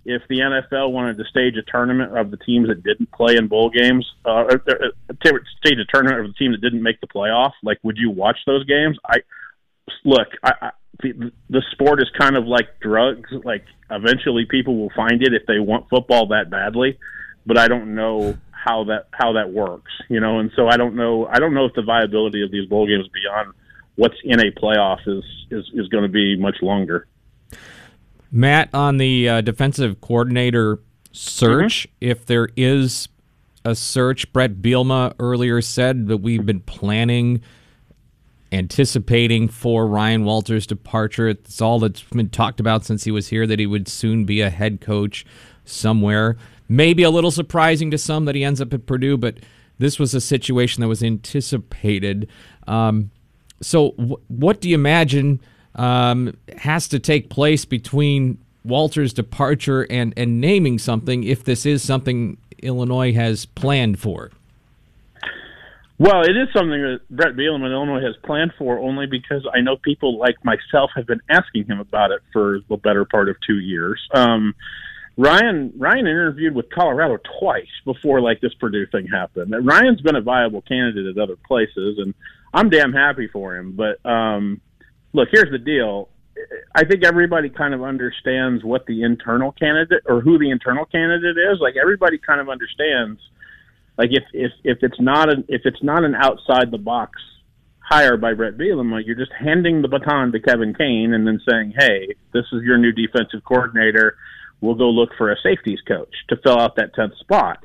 [0.09, 3.47] if the NFL wanted to stage a tournament of the teams that didn't play in
[3.47, 4.63] bowl games, uh, or,
[5.61, 8.39] stage a tournament of the team that didn't make the playoff, like would you watch
[8.47, 8.97] those games?
[9.05, 9.19] I
[10.05, 10.71] look, I, I,
[11.03, 13.31] the, the sport is kind of like drugs.
[13.45, 16.99] Like eventually, people will find it if they want football that badly,
[17.45, 20.39] but I don't know how that how that works, you know.
[20.39, 21.27] And so I don't know.
[21.27, 23.53] I don't know if the viability of these bowl games beyond
[23.97, 27.07] what's in a playoff is is, is going to be much longer.
[28.31, 30.81] Matt, on the uh, defensive coordinator
[31.13, 32.11] search, mm-hmm.
[32.11, 33.09] if there is
[33.65, 37.41] a search, Bret Bielema earlier said that we've been planning,
[38.53, 41.29] anticipating for Ryan Walters' departure.
[41.29, 44.41] It's all that's been talked about since he was here that he would soon be
[44.41, 45.27] a head coach
[45.65, 46.37] somewhere.
[46.69, 49.39] Maybe a little surprising to some that he ends up at Purdue, but
[49.79, 52.29] this was a situation that was anticipated.
[52.67, 53.11] Um,
[53.61, 55.41] so, w- what do you imagine?
[55.75, 61.83] Um, has to take place between Walter's departure and, and naming something if this is
[61.83, 64.31] something Illinois has planned for?
[65.99, 69.61] Well, it is something that Bret Bielema in Illinois has planned for only because I
[69.61, 73.37] know people like myself have been asking him about it for the better part of
[73.45, 74.01] two years.
[74.15, 74.55] Um,
[75.17, 79.53] Ryan Ryan interviewed with Colorado twice before like this Purdue thing happened.
[79.67, 82.15] Ryan's been a viable candidate at other places, and
[82.55, 83.73] I'm damn happy for him.
[83.73, 84.61] But um,
[85.13, 86.09] look, here's the deal.
[86.75, 91.37] I think everybody kind of understands what the internal candidate or who the internal candidate
[91.37, 91.59] is.
[91.61, 93.21] Like everybody kind of understands.
[93.97, 97.21] Like if if if it's not an if it's not an outside the box
[97.81, 101.75] hire by Bret Bielema, you're just handing the baton to Kevin Kane and then saying,
[101.77, 104.17] "Hey, this is your new defensive coordinator.
[104.61, 107.65] We'll go look for a safeties coach to fill out that tenth spot."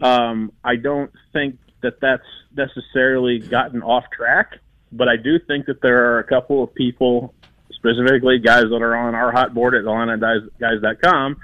[0.00, 2.22] Um, I don't think that that's
[2.56, 4.60] necessarily gotten off track
[4.92, 7.34] but I do think that there are a couple of people,
[7.72, 11.36] specifically guys that are on our hot board at IlliniGuys.com,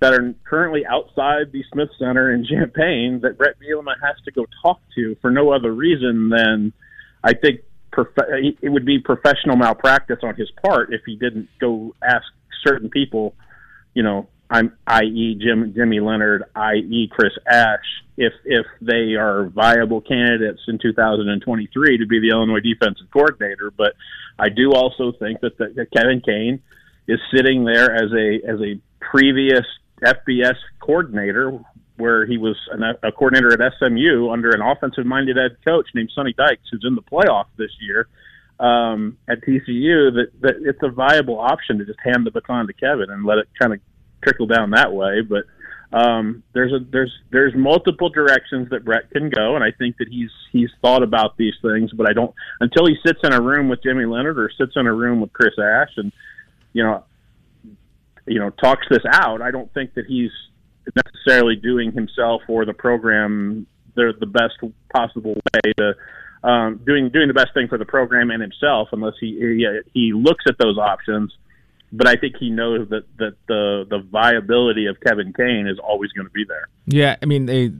[0.00, 4.46] that are currently outside the Smith Center in Champaign that Bret Bielema has to go
[4.62, 6.72] talk to for no other reason than
[7.24, 8.08] I think prof-
[8.62, 12.24] it would be professional malpractice on his part if he didn't go ask
[12.64, 13.34] certain people,
[13.94, 15.38] you know, I'm i.e.
[15.40, 17.10] Jim Jimmy Leonard, i.e.
[17.12, 17.84] Chris Ash,
[18.16, 23.70] if if they are viable candidates in 2023 to be the Illinois defensive coordinator.
[23.76, 23.94] But
[24.38, 26.62] I do also think that, the, that Kevin Kane
[27.06, 29.66] is sitting there as a as a previous
[30.02, 31.58] FBS coordinator,
[31.96, 36.32] where he was an, a coordinator at SMU under an offensive-minded head coach named Sonny
[36.32, 38.08] Dykes, who's in the playoff this year
[38.60, 40.14] um, at TCU.
[40.14, 43.36] That that it's a viable option to just hand the baton to Kevin and let
[43.36, 43.80] it kind of
[44.22, 45.20] trickle down that way.
[45.20, 45.44] But
[45.92, 50.08] um, there's a there's there's multiple directions that Bret can go, and I think that
[50.08, 51.90] he's he's thought about these things.
[51.92, 54.86] But I don't until he sits in a room with Jimmy Leonard or sits in
[54.86, 56.12] a room with Chris Ash, and
[56.74, 57.04] you know,
[58.26, 59.40] you know, talks this out.
[59.40, 60.30] I don't think that he's
[60.94, 64.54] necessarily doing himself or the program the the best
[64.92, 65.94] possible way to
[66.46, 70.12] um, doing doing the best thing for the program and himself, unless he he, he
[70.12, 71.32] looks at those options
[71.92, 76.12] but I think he knows that that the the viability of Kevin Kane is always
[76.12, 76.68] going to be there.
[76.86, 77.72] Yeah, I mean they.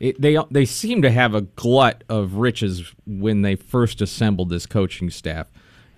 [0.00, 4.66] It, they they seem to have a glut of riches when they first assembled this
[4.66, 5.46] coaching staff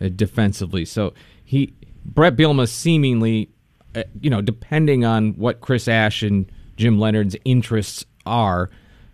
[0.01, 0.85] uh, defensively.
[0.85, 1.73] So he
[2.05, 3.49] Bret Bielema seemingly,
[3.95, 8.71] uh, you know, depending on what Chris Ash and Jim Leonard's interests are,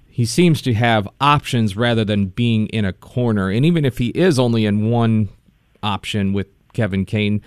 [0.09, 3.51] he seems to have options rather than being in a corner.
[3.51, 5.31] And even if he is only in one
[5.83, 7.41] option with Kevin Kane,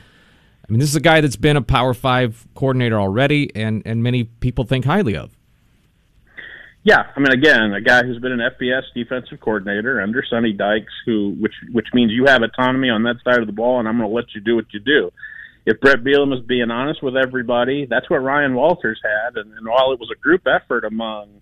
[0.68, 4.02] I mean, this is a guy that's been a Power Five coordinator already, and and
[4.02, 5.36] many people think highly of.
[6.84, 10.94] Yeah, I mean, again, a guy who's been an FBS defensive coordinator under Sonny Dykes,
[11.06, 13.98] who which which means you have autonomy on that side of the ball, and I'm
[13.98, 15.12] going to let you do what you do.
[15.66, 19.68] If Bret Bielema is being honest with everybody, that's what Ryan Walters had, and, and
[19.68, 21.42] while it was a group effort among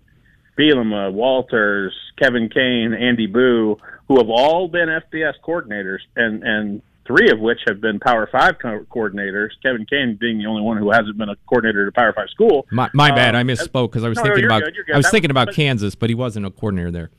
[0.58, 3.76] Bielema, Walters, Kevin Kane, Andy Boo,
[4.08, 8.58] who have all been FBS coordinators, and and three of which have been Power Five
[8.60, 9.50] co- coordinators.
[9.62, 12.28] Kevin Kane being the only one who hasn't been a coordinator at a Power Five
[12.30, 12.66] school.
[12.70, 15.06] My, my bad, um, I misspoke because I was no, thinking about good, I was
[15.06, 17.10] that thinking was, about but, Kansas, but he wasn't a coordinator there.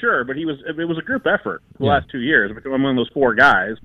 [0.00, 0.56] Sure, but he was.
[0.66, 1.92] It was a group effort the yeah.
[1.92, 3.76] last two years I've among those four guys,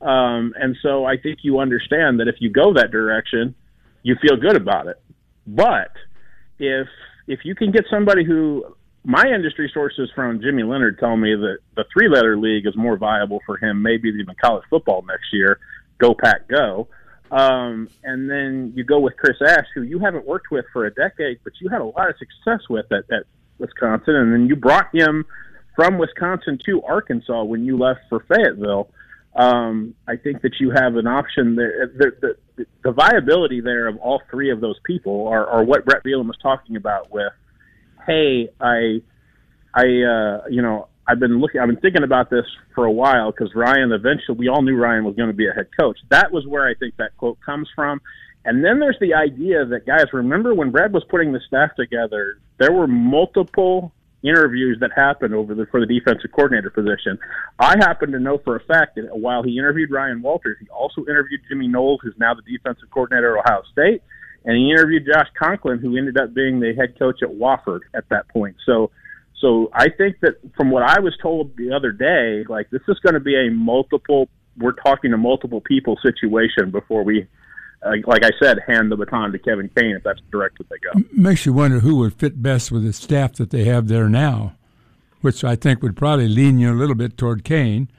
[0.00, 3.56] um, and so I think you understand that if you go that direction,
[4.02, 5.02] you feel good about it.
[5.46, 5.90] But
[6.60, 6.86] if
[7.26, 11.58] if you can get somebody who my industry sources from Jimmy Leonard tell me that
[11.76, 15.58] the three letter league is more viable for him, maybe even college football next year.
[15.98, 16.88] Go Pack Go.
[17.30, 20.94] Um, and then you go with Chris Ash, who you haven't worked with for a
[20.94, 23.24] decade, but you had a lot of success with at, at
[23.58, 25.24] Wisconsin, and then you brought him
[25.76, 28.88] from Wisconsin to Arkansas when you left for Fayetteville.
[29.34, 31.88] Um, I think that you have an option there.
[31.88, 36.04] The, the, the viability there of all three of those people are, are what Bret
[36.04, 37.32] Bielema was talking about with,
[38.06, 39.02] hey, I,
[39.74, 43.30] I, uh, you know, I've been looking, I've been thinking about this for a while
[43.30, 45.98] because Ryan eventually, we all knew Ryan was going to be a head coach.
[46.10, 48.00] That was where I think that quote comes from.
[48.46, 52.38] And then there's the idea that, guys, remember when Brad was putting the staff together,
[52.58, 57.18] there were multiple interviews that happened over the, for the defensive coordinator position.
[57.58, 61.02] I happen to know for a fact that while he interviewed Ryan Walters, he also
[61.02, 64.02] interviewed Jimmy Knowles, who's now the defensive coordinator at Ohio State,
[64.44, 68.08] and he interviewed Josh Conklin, who ended up being the head coach at Wofford at
[68.10, 68.56] that point.
[68.66, 68.90] So
[69.40, 72.98] so I think that from what I was told the other day, like this is
[73.00, 77.26] going to be a multiple, we're talking to multiple people situation before we,
[77.84, 80.76] uh, like I said, hand the baton to Kevin Kane if that's the direction they
[80.78, 81.06] go.
[81.12, 84.54] Makes you wonder who would fit best with the staff that they have there now,
[85.20, 87.90] which I think would probably lean you a little bit toward Kane.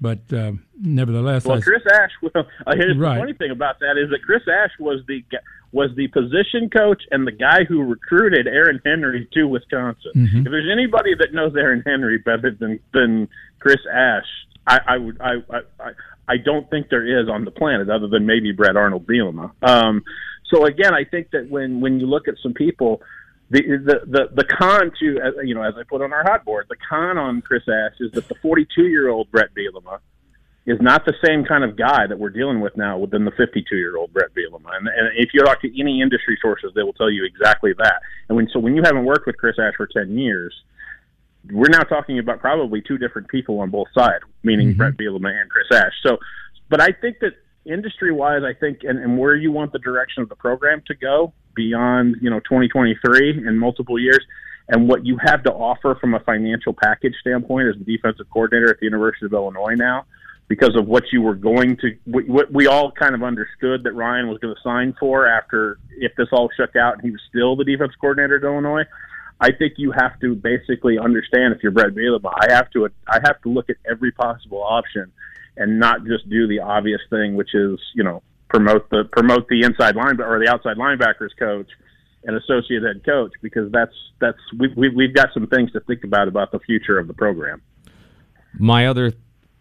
[0.00, 2.10] But uh, nevertheless, well, I, Chris Ash.
[2.22, 3.14] Well, uh, here's Right.
[3.16, 5.24] the funny thing about that is that Chris Ash was the
[5.72, 10.12] was the position coach and the guy who recruited Aaron Henry to Wisconsin.
[10.16, 10.38] Mm-hmm.
[10.38, 13.28] If there's anybody that knows Aaron Henry better than than
[13.58, 14.26] Chris Ash,
[14.66, 15.34] I, I would I,
[15.80, 15.90] I
[16.26, 19.52] I don't think there is on the planet other than maybe Bret Arnold Bielema.
[19.62, 20.02] Um,
[20.50, 23.02] so again, I think that when when you look at some people.
[23.50, 26.44] The, the the the con to uh, you know as I put on our hot
[26.44, 30.00] board the con on Chris Ash is that the 42 year old Bret Bielema
[30.68, 33.74] is not the same kind of guy that we're dealing with now within the 52
[33.74, 34.76] year old Bret Bielema.
[34.76, 38.02] And, and if you talk to any industry sources, they will tell you exactly that.
[38.28, 40.54] And when so when you haven't worked with Chris Ash for 10 years,
[41.50, 44.76] we're now talking about probably two different people on both sides, meaning mm-hmm.
[44.76, 45.92] Bret Bielema and Chris Ash.
[46.02, 46.18] So,
[46.68, 47.32] but I think that
[47.64, 50.94] industry wise, I think, and, and where you want the direction of the program to
[50.94, 54.20] go beyond, you know, 2023 and multiple years,
[54.68, 58.70] and what you have to offer from a financial package standpoint as the defensive coordinator
[58.70, 60.04] at the University of Illinois now,
[60.48, 64.28] because of what you were going to, what we all kind of understood that Ryan
[64.28, 67.54] was going to sign for after if this all shook out and he was still
[67.54, 68.84] the defense coordinator at Illinois.
[69.40, 73.20] I think you have to basically understand if you're Bret Bielema, I have to I
[73.24, 75.12] have to look at every possible option
[75.56, 79.62] and not just do the obvious thing, which is you know promote the promote the
[79.62, 81.68] inside line or the outside linebackers coach
[82.24, 86.02] and associate head coach because that's that's we, we we've got some things to think
[86.02, 87.62] about about the future of the program.
[88.58, 89.12] My other,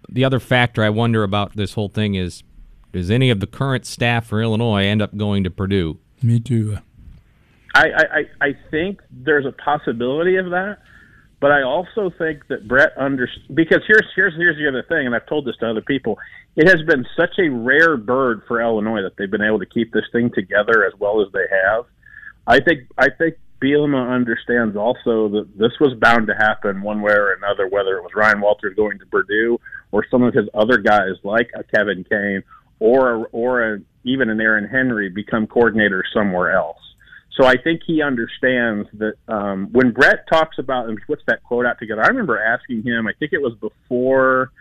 [0.09, 2.43] the other factor I wonder about this whole thing is,
[2.93, 5.99] does any of the current staff for Illinois end up going to Purdue?
[6.23, 6.77] me too.
[7.75, 10.79] I, I, I- I think there's a possibility of that,
[11.39, 15.13] but I also think that Bret under because here's here's here's the other thing, and
[15.13, 16.17] I've told this to other people.
[16.55, 19.93] It has been such a rare bird for Illinois that they've been able to keep
[19.93, 21.85] this thing together as well as they have.
[22.47, 27.13] I think I think Bielema understands also that this was bound to happen one way
[27.13, 29.59] or another, whether it was Ryan Walters going to Purdue
[29.91, 32.43] or some of his other guys like a Kevin Kane
[32.79, 36.77] or or a, even an Aaron Henry become coordinators somewhere else.
[37.39, 41.65] So I think he understands that um, when Bret talks about and puts that quote
[41.65, 42.03] out together.
[42.03, 43.07] I remember asking him.
[43.07, 44.51] I think it was before.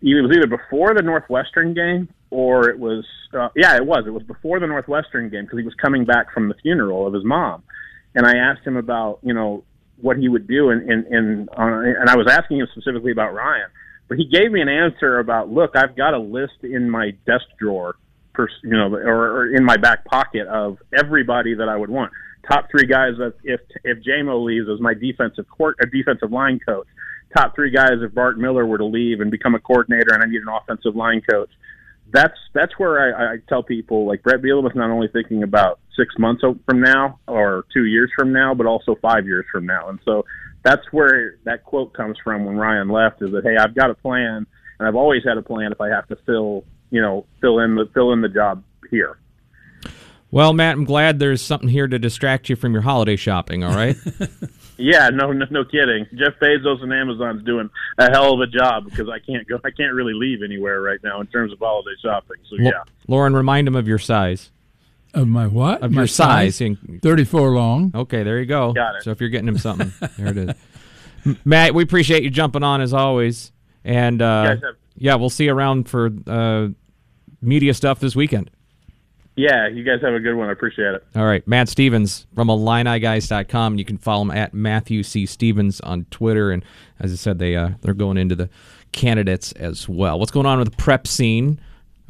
[0.00, 3.04] It was either before the Northwestern game or it was.
[3.32, 4.04] Uh, yeah, it was.
[4.06, 7.14] It was before the Northwestern game because he was coming back from the funeral of
[7.14, 7.62] his mom,
[8.14, 9.64] and I asked him about you know
[10.00, 13.34] what he would do, and and and, uh, and I was asking him specifically about
[13.34, 13.66] Ryan,
[14.08, 17.46] but he gave me an answer about look, I've got a list in my desk
[17.58, 17.96] drawer
[18.34, 22.12] per, you know, or, or in my back pocket of everybody that I would want.
[22.48, 26.60] Top three guys that if if JMO leaves as my defensive court, a defensive line
[26.66, 26.86] coach.
[27.34, 30.26] Top three guys if Bart Miller were to leave and become a coordinator, and I
[30.26, 31.50] need an offensive line coach.
[32.12, 35.80] That's that's where I, I tell people like Bret Bielema is not only thinking about
[35.96, 39.88] six months from now or two years from now, but also five years from now.
[39.88, 40.24] And so
[40.64, 43.94] that's where that quote comes from when Ryan left is that hey, I've got a
[43.94, 44.46] plan,
[44.78, 47.76] and I've always had a plan if I have to fill you know fill in
[47.76, 49.18] the fill in the job here.
[50.30, 53.62] Well, Matt, I'm glad there's something here to distract you from your holiday shopping.
[53.62, 53.96] All right.
[54.76, 56.06] Yeah, no, no, no kidding.
[56.14, 59.70] Jeff Bezos and Amazon's doing a hell of a job because I can't go, I
[59.70, 62.36] can't really leave anywhere right now in terms of holiday shopping.
[62.48, 64.50] So Lo- yeah, Lauren, remind him of your size.
[65.14, 65.82] Of my what?
[65.82, 66.60] Of my your size.
[66.60, 67.92] And- 34 long.
[67.94, 68.72] Okay, there you go.
[68.72, 69.02] Got it.
[69.04, 71.36] So if you're getting him something, there it is.
[71.44, 73.52] Matt, we appreciate you jumping on as always,
[73.84, 74.60] and uh, have-
[74.96, 76.68] yeah, we'll see you around for uh,
[77.40, 78.50] media stuff this weekend.
[79.36, 80.48] Yeah, you guys have a good one.
[80.48, 81.04] I appreciate it.
[81.16, 83.78] All right, Matt Stevens from IlliniGuys.com.
[83.78, 85.26] You can follow him at Matthew C.
[85.26, 86.50] Stevens on Twitter.
[86.52, 86.64] And
[87.00, 88.48] as I said, they uh, they're going into the
[88.92, 90.18] candidates as well.
[90.20, 91.60] What's going on with the prep scene?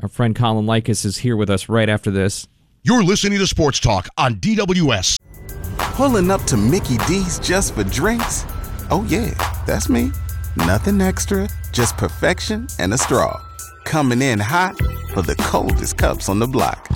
[0.02, 2.46] Our friend Colin Likas is here with us right after this.
[2.86, 5.16] You're listening to Sports Talk on DWS.
[5.78, 8.44] Pulling up to Mickey D's just for drinks?
[8.90, 9.30] Oh, yeah,
[9.66, 10.12] that's me.
[10.54, 13.42] Nothing extra, just perfection and a straw.
[13.86, 14.76] Coming in hot
[15.14, 16.86] for the coldest cups on the block.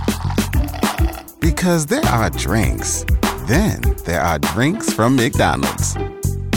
[1.41, 3.07] Because there are drinks,
[3.47, 5.97] then there are drinks from McDonald's.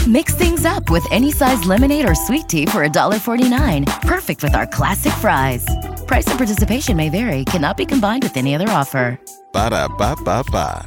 [0.06, 4.02] Mix things up with any size lemonade or sweet tea for $1.49.
[4.02, 5.64] Perfect with our classic fries.
[6.12, 9.18] Price and participation may vary, cannot be combined with any other offer.
[9.54, 10.86] Ba da ba ba ba.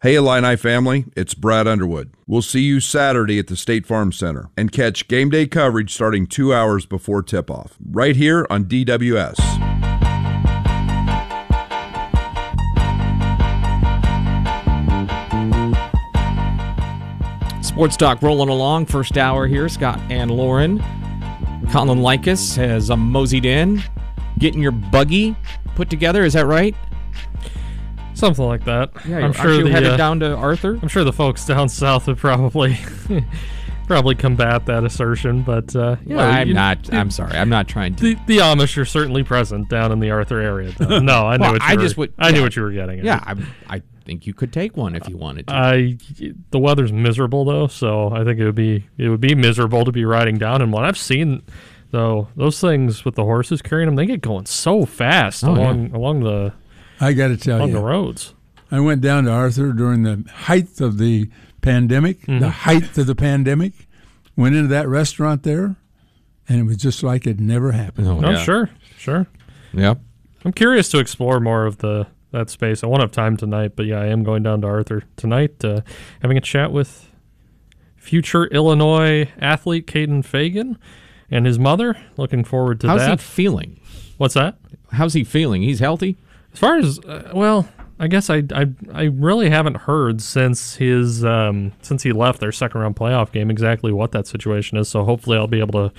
[0.00, 2.14] Hey, Illini family, it's Brad Underwood.
[2.26, 6.26] We'll see you Saturday at the State Farm Center and catch game day coverage starting
[6.26, 9.36] two hours before tip off, right here on DWS.
[17.62, 18.86] Sports Talk rolling along.
[18.86, 19.68] First hour here.
[19.68, 20.82] Scott and Lauren.
[21.70, 23.82] Colin Likas has uh, moseyed in,
[24.38, 25.34] getting your buggy
[25.74, 26.24] put together.
[26.24, 26.74] Is that right?
[28.14, 28.90] Something like that.
[29.06, 30.78] Yeah, I'm sure you the headed uh, down to Arthur.
[30.80, 32.78] I'm sure the folks down south would probably
[33.88, 36.92] probably combat that assertion, but uh, yeah, Well, I'm you- not.
[36.94, 37.32] I'm sorry.
[37.36, 38.14] I'm not trying to.
[38.14, 40.72] The, the Amish are certainly present down in the Arthur area.
[40.78, 40.98] Though.
[41.04, 42.70] No, I knew Well, what you I were, just would- I knew what you were
[42.72, 43.04] getting at.
[43.04, 45.54] Yeah, I, I think you could take one if you wanted to.
[45.54, 45.96] I
[46.50, 49.92] the weather's miserable though, so I think it would be it would be miserable to
[49.92, 50.84] be riding down in one.
[50.84, 51.42] I've seen
[51.90, 55.92] though those things with the horses carrying them, they get going so fast Oh, along
[55.94, 56.52] along the
[57.00, 58.34] I got to tell along you, the roads.
[58.70, 61.28] I went down to Arthur during the height of the
[61.62, 62.40] pandemic, Mm-hmm.
[62.40, 63.72] the height of the pandemic.
[64.36, 65.76] Went into that restaurant there,
[66.48, 68.08] and it was just like it never happened.
[68.08, 68.42] Oh, Oh, yeah.
[68.42, 69.26] sure, sure.
[69.72, 70.00] Yep.
[70.44, 72.84] I'm curious to explore more of the that space.
[72.84, 75.80] I won't have time tonight, but yeah, I am going down to Arthur tonight, uh,
[76.20, 77.08] having a chat with
[77.96, 80.78] future Illinois athlete Caden Fagan
[81.30, 81.96] and his mother.
[82.16, 83.20] Looking forward to How's that.
[83.20, 83.80] he feeling?
[84.18, 84.58] What's that?
[84.92, 85.62] How's he feeling?
[85.62, 86.16] He's healthy.
[86.52, 87.68] As far as uh, well,
[87.98, 92.52] I guess I, I I really haven't heard since his um, since he left their
[92.52, 94.88] second round playoff game exactly what that situation is.
[94.88, 95.94] So hopefully I'll be able to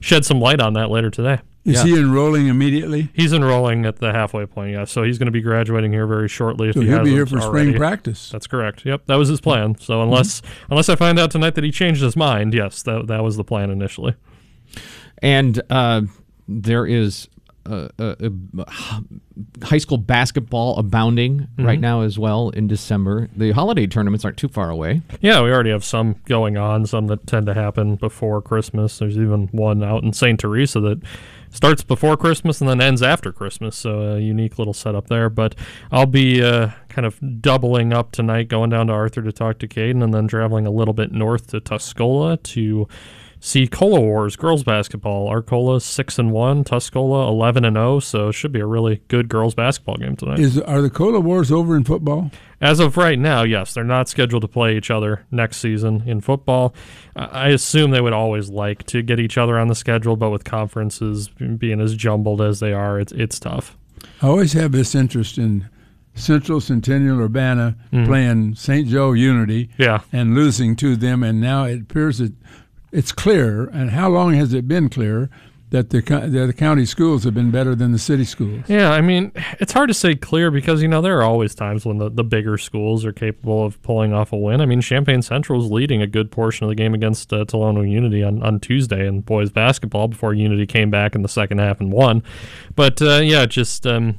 [0.00, 1.40] shed some light on that later today.
[1.64, 1.84] Is Yeah.
[1.84, 3.10] he enrolling immediately?
[3.12, 4.84] He's enrolling at the halfway point, yeah.
[4.84, 6.70] So he's going to be graduating here very shortly.
[6.70, 7.68] If So he he'll be here for already.
[7.68, 8.30] spring practice.
[8.30, 8.86] That's correct.
[8.86, 9.76] Yep, that was his plan.
[9.78, 10.40] So unless
[10.70, 13.44] unless I find out tonight that he changed his mind, yes, that that was the
[13.44, 14.14] plan initially.
[15.22, 16.02] And uh,
[16.48, 17.28] there is
[17.66, 18.14] uh, uh,
[18.58, 18.64] uh,
[19.62, 23.28] high school basketball abounding right now as well in December.
[23.36, 25.02] The holiday tournaments aren't too far away.
[25.20, 28.98] Yeah, we already have some going on, some that tend to happen before Christmas.
[28.98, 30.40] There's even one out in St.
[30.40, 31.02] Teresa that
[31.50, 33.76] starts before Christmas and then ends after Christmas.
[33.76, 35.28] So a unique little setup there.
[35.28, 35.54] But
[35.90, 39.68] I'll be uh, kind of doubling up tonight, going down to Arthur to talk to
[39.68, 42.88] Caden, and then traveling a little bit north to Tuscola to
[43.40, 45.28] see Cola Wars girls basketball.
[45.28, 47.98] Arcola six and one, Tuscola eleven and zero.
[48.00, 50.38] So it should be a really good girls basketball game tonight.
[50.38, 52.30] Is are the Cola Wars over in football?
[52.60, 56.20] As of right now, yes, they're not scheduled to play each other next season in
[56.20, 56.74] football.
[57.16, 60.44] I assume they would always like to get each other on the schedule, but with
[60.44, 63.78] conferences being as jumbled as they are, it's it's tough.
[64.22, 65.68] I always have this interest in
[66.14, 68.04] Central Centennial Urbana Mm-hmm.
[68.06, 68.86] playing St.
[68.88, 70.00] Joe Unity Yeah.
[70.12, 72.32] and losing to them, and now it appears that
[72.92, 73.64] it's clear.
[73.66, 75.30] And how long has it been clear
[75.70, 78.64] that the that the county schools have been better than the city schools?
[78.66, 79.30] Yeah, I mean,
[79.60, 82.24] it's hard to say clear because, you know, there are always times when the, the
[82.24, 84.60] bigger schools are capable of pulling off a win.
[84.60, 87.88] I mean, Champaign Central is leading a good portion of the game against uh, Tolono
[87.88, 91.80] Unity on, on Tuesday in boys basketball before Unity came back in the second half
[91.80, 92.24] and won.
[92.74, 93.86] But, uh, yeah, just.
[93.86, 94.18] Um,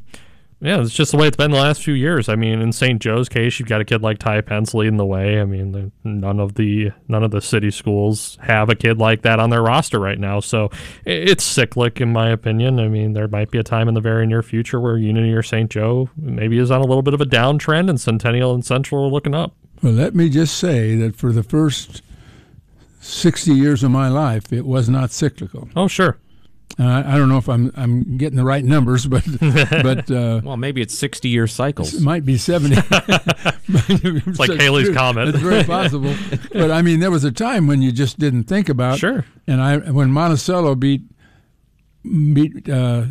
[0.62, 2.30] yeah, it's just the way it's been the last few years.
[2.30, 3.02] I mean, in St.
[3.02, 5.42] Joe's case, you've got a kid like Ty Pence leading the way.
[5.42, 9.40] I mean, none of the none of the city schools have a kid like that
[9.40, 10.40] on their roster right now.
[10.40, 10.70] So
[11.04, 12.80] it's cyclic, in my opinion.
[12.80, 15.42] I mean, there might be a time in the very near future where Unity or
[15.42, 15.72] St.
[15.72, 19.10] Joe maybe is on a little bit of a downtrend, and Centennial and Central are
[19.10, 19.56] looking up.
[19.82, 22.04] Well, let me just say that for the first
[23.00, 25.70] sixty years of my life, it was not cyclical.
[25.76, 26.18] Oh, sure.
[26.80, 30.58] Uh, I don't know if I'm I'm getting the right numbers, but but uh, Well,
[30.58, 31.94] maybe it's 60 year cycles.
[31.94, 32.78] it might be seventy.
[32.78, 35.30] it's like Halley's Comet.
[35.30, 36.14] It's very possible.
[36.54, 39.00] but I mean, there was a time when you just didn't think about.
[39.00, 39.26] Sure.
[39.48, 41.02] And I when Monticello beat
[42.04, 43.06] beat uh,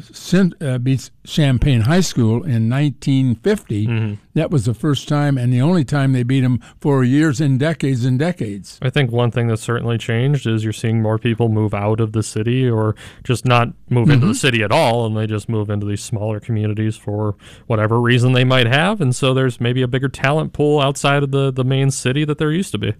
[0.60, 3.86] uh, beat Champaign High School in 1950.
[3.86, 4.14] Mm-hmm.
[4.34, 7.58] That was the first time and the only time they beat them for years and
[7.58, 8.78] decades and decades.
[8.82, 12.12] I think one thing that's certainly changed is you're seeing more people move out of
[12.12, 15.70] the city or just not move into the city at all and they just move
[15.70, 17.36] into these smaller communities for
[17.66, 19.00] whatever reason they might have.
[19.00, 22.38] And so there's maybe a bigger talent pool outside of the, the main city that
[22.38, 22.94] there used to be.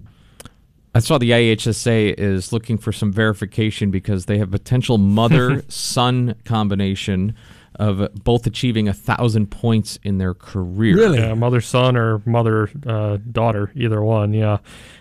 [0.95, 6.35] I saw the IHSA is looking for some verification because they have potential mother son
[6.45, 7.37] combination
[7.77, 10.97] of both achieving a thousand points in their career.
[10.97, 11.19] Really?
[11.19, 14.35] Yeah, mother son or mother uh, daughter, either one.
[14.35, 14.59] Yeah,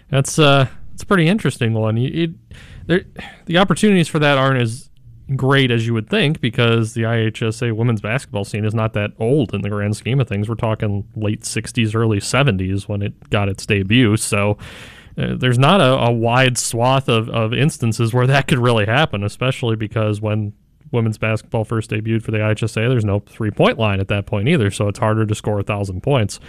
[0.10, 1.98] that's uh, it's a pretty interesting one.
[1.98, 3.06] You, it, there,
[3.46, 4.90] the opportunities for that aren't as
[5.36, 9.54] great as you would think because the IHSA women's basketball scene is not that old
[9.54, 10.48] in the grand scheme of things.
[10.48, 14.16] We're talking late '60s, early '70s when it got its debut.
[14.18, 14.58] So.
[15.18, 19.24] Uh, there's not a, a wide swath of, of instances where that could really happen,
[19.24, 20.54] especially because when
[20.92, 24.48] women's basketball first debuted for the IHSA, there's no three point line at that point
[24.48, 26.40] either, so it's harder to score a thousand points.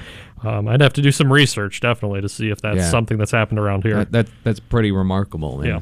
[0.43, 2.89] Um, I'd have to do some research definitely to see if that's Yeah.
[2.91, 3.97] something that's happened around here.
[3.97, 5.61] That, that that's pretty remarkable.
[5.61, 5.81] And Yeah.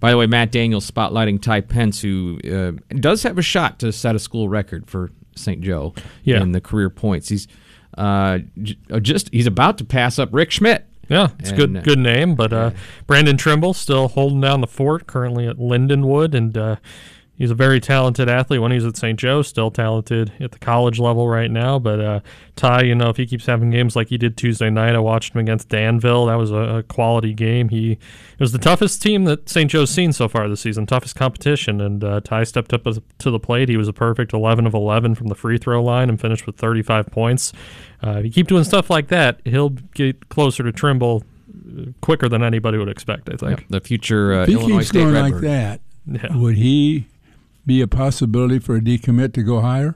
[0.00, 3.92] By the way, Matt Daniels spotlighting Ty Pence, who uh, does have a shot to
[3.92, 5.60] set a school record for St.
[5.60, 5.94] Joe
[6.24, 6.42] Yeah.
[6.42, 7.28] in the career points.
[7.28, 7.46] He's
[7.96, 10.86] uh, j- uh, just he's about to pass up Rick Schmidt.
[11.08, 12.70] Yeah, it's a And, uh, good good name, but uh,
[13.06, 16.76] Brandon Trimble still holding down the fort, currently at Lindenwood, and uh,
[17.34, 18.60] he's a very talented athlete.
[18.60, 19.18] When he was at St.
[19.18, 21.78] Joe, still talented at the college level right now.
[21.78, 22.20] But uh,
[22.56, 25.34] Ty, you know, if he keeps having games like he did Tuesday night, I watched
[25.34, 26.26] him against Danville.
[26.26, 27.68] That was a, a quality game.
[27.68, 29.70] He it was the toughest team that St.
[29.70, 31.80] Joe's seen so far this season, toughest competition.
[31.80, 33.68] And uh, Ty stepped up to the plate.
[33.68, 36.56] He was a perfect 11 of 11 from the free throw line and finished with
[36.56, 37.52] 35 points.
[38.04, 41.22] Uh, if you keep doing stuff like that, he'll get closer to Trimble
[41.78, 43.28] uh, quicker than anybody would expect.
[43.32, 43.66] I think.
[43.68, 45.42] The future uh, If he Illinois keeps State going like Redbird.
[45.44, 46.36] that, Yeah.
[46.36, 47.06] would he
[47.64, 49.94] be a possibility for a decommit to go higher?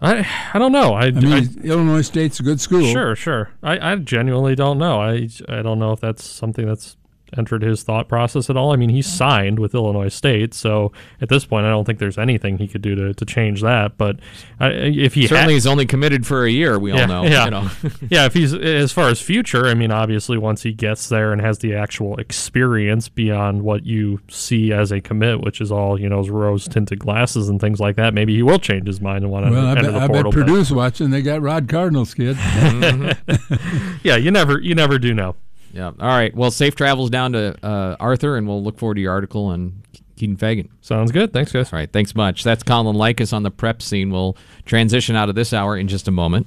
[0.00, 0.94] I I don't know.
[0.94, 2.84] I, I mean, Illinois State's a good school.
[2.86, 3.50] Sure, sure.
[3.62, 5.00] I, I genuinely don't know.
[5.00, 6.96] I, I don't know if that's something that's
[7.36, 8.72] entered his thought process at all.
[8.72, 12.18] I mean, he's signed with Illinois State, so at this point, I don't think there's
[12.18, 13.96] anything he could do to, to change that.
[13.98, 14.18] But
[14.60, 16.78] I, if he Certainly, ha- he's only committed for a year.
[16.78, 17.24] We all know.
[17.24, 17.70] yeah, You know.
[18.10, 18.26] yeah.
[18.26, 21.58] If he's as far as future, I mean, obviously, once he gets there and has
[21.58, 26.22] the actual experience beyond what you see as a commit, which is all you know,
[26.22, 29.46] rose tinted glasses and things like that, maybe he will change his mind and want
[29.46, 30.32] to Well, I enter bet, the I bet portal.
[30.32, 31.10] but- Purdue's watching.
[31.10, 32.36] They got Rod Cardinals, kid.
[32.36, 33.96] Mm-hmm.
[34.02, 35.36] yeah, you never, you never do know.
[35.72, 35.86] Yeah.
[35.86, 36.34] All right.
[36.34, 39.82] Well, safe travels down to uh, Arthur, and we'll look forward to your article on
[40.16, 40.68] Keaton Fagan.
[40.80, 41.32] Sounds good.
[41.32, 41.72] Thanks, guys.
[41.72, 41.92] All right.
[41.92, 42.42] Thanks much.
[42.44, 44.10] That's Colin Likas on the prep scene.
[44.10, 46.46] We'll transition out of this hour in just a moment.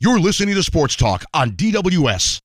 [0.00, 2.40] You're listening to Sports Talk on DWS.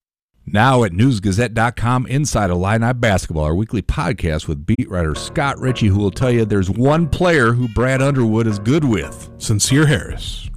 [0.45, 5.99] Now at newsgazette.com inside Illini basketball, our weekly podcast with beat writer Scott Richey, who
[5.99, 9.29] will tell you there's one player who Brad Underwood is good with.
[9.37, 10.50] Sencire Harris.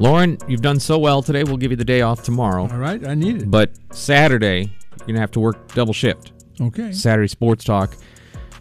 [0.00, 1.44] Lauren, you've done so well today.
[1.44, 2.62] We'll give you the day off tomorrow.
[2.68, 3.50] All right, I need it.
[3.50, 4.62] But Saturday,
[4.98, 6.32] you're going to have to work double shift.
[6.60, 6.92] Okay.
[6.92, 7.96] Saturday sports talk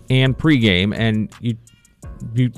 [0.10, 1.58] and pregame, and you
[2.36, 2.52] you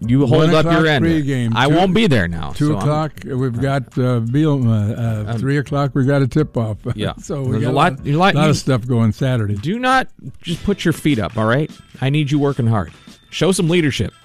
[0.00, 1.04] you hold up your end.
[1.04, 2.50] pregame, I two- won't be there now.
[2.52, 5.26] Two so I'm- o'clock, we've got uh, Bielema.
[5.26, 6.78] Uh, Um, three o'clock, we got a tip off.
[6.94, 7.14] Yeah.
[7.16, 9.56] so we There's got a lot- a lot lot you- of stuff going Saturday.
[9.56, 10.08] Do not
[10.42, 11.36] just put your feet up.
[11.36, 11.70] All right.
[12.00, 12.92] I need you working hard.
[13.30, 14.12] Show some leadership.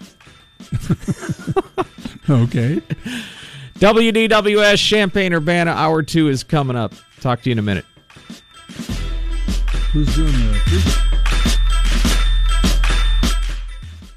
[2.30, 2.82] Okay.
[3.84, 6.94] WDWS Champaign Urbana Hour Two is coming up.
[7.20, 7.84] Talk to you in a minute.
[9.92, 11.13] Who's doing?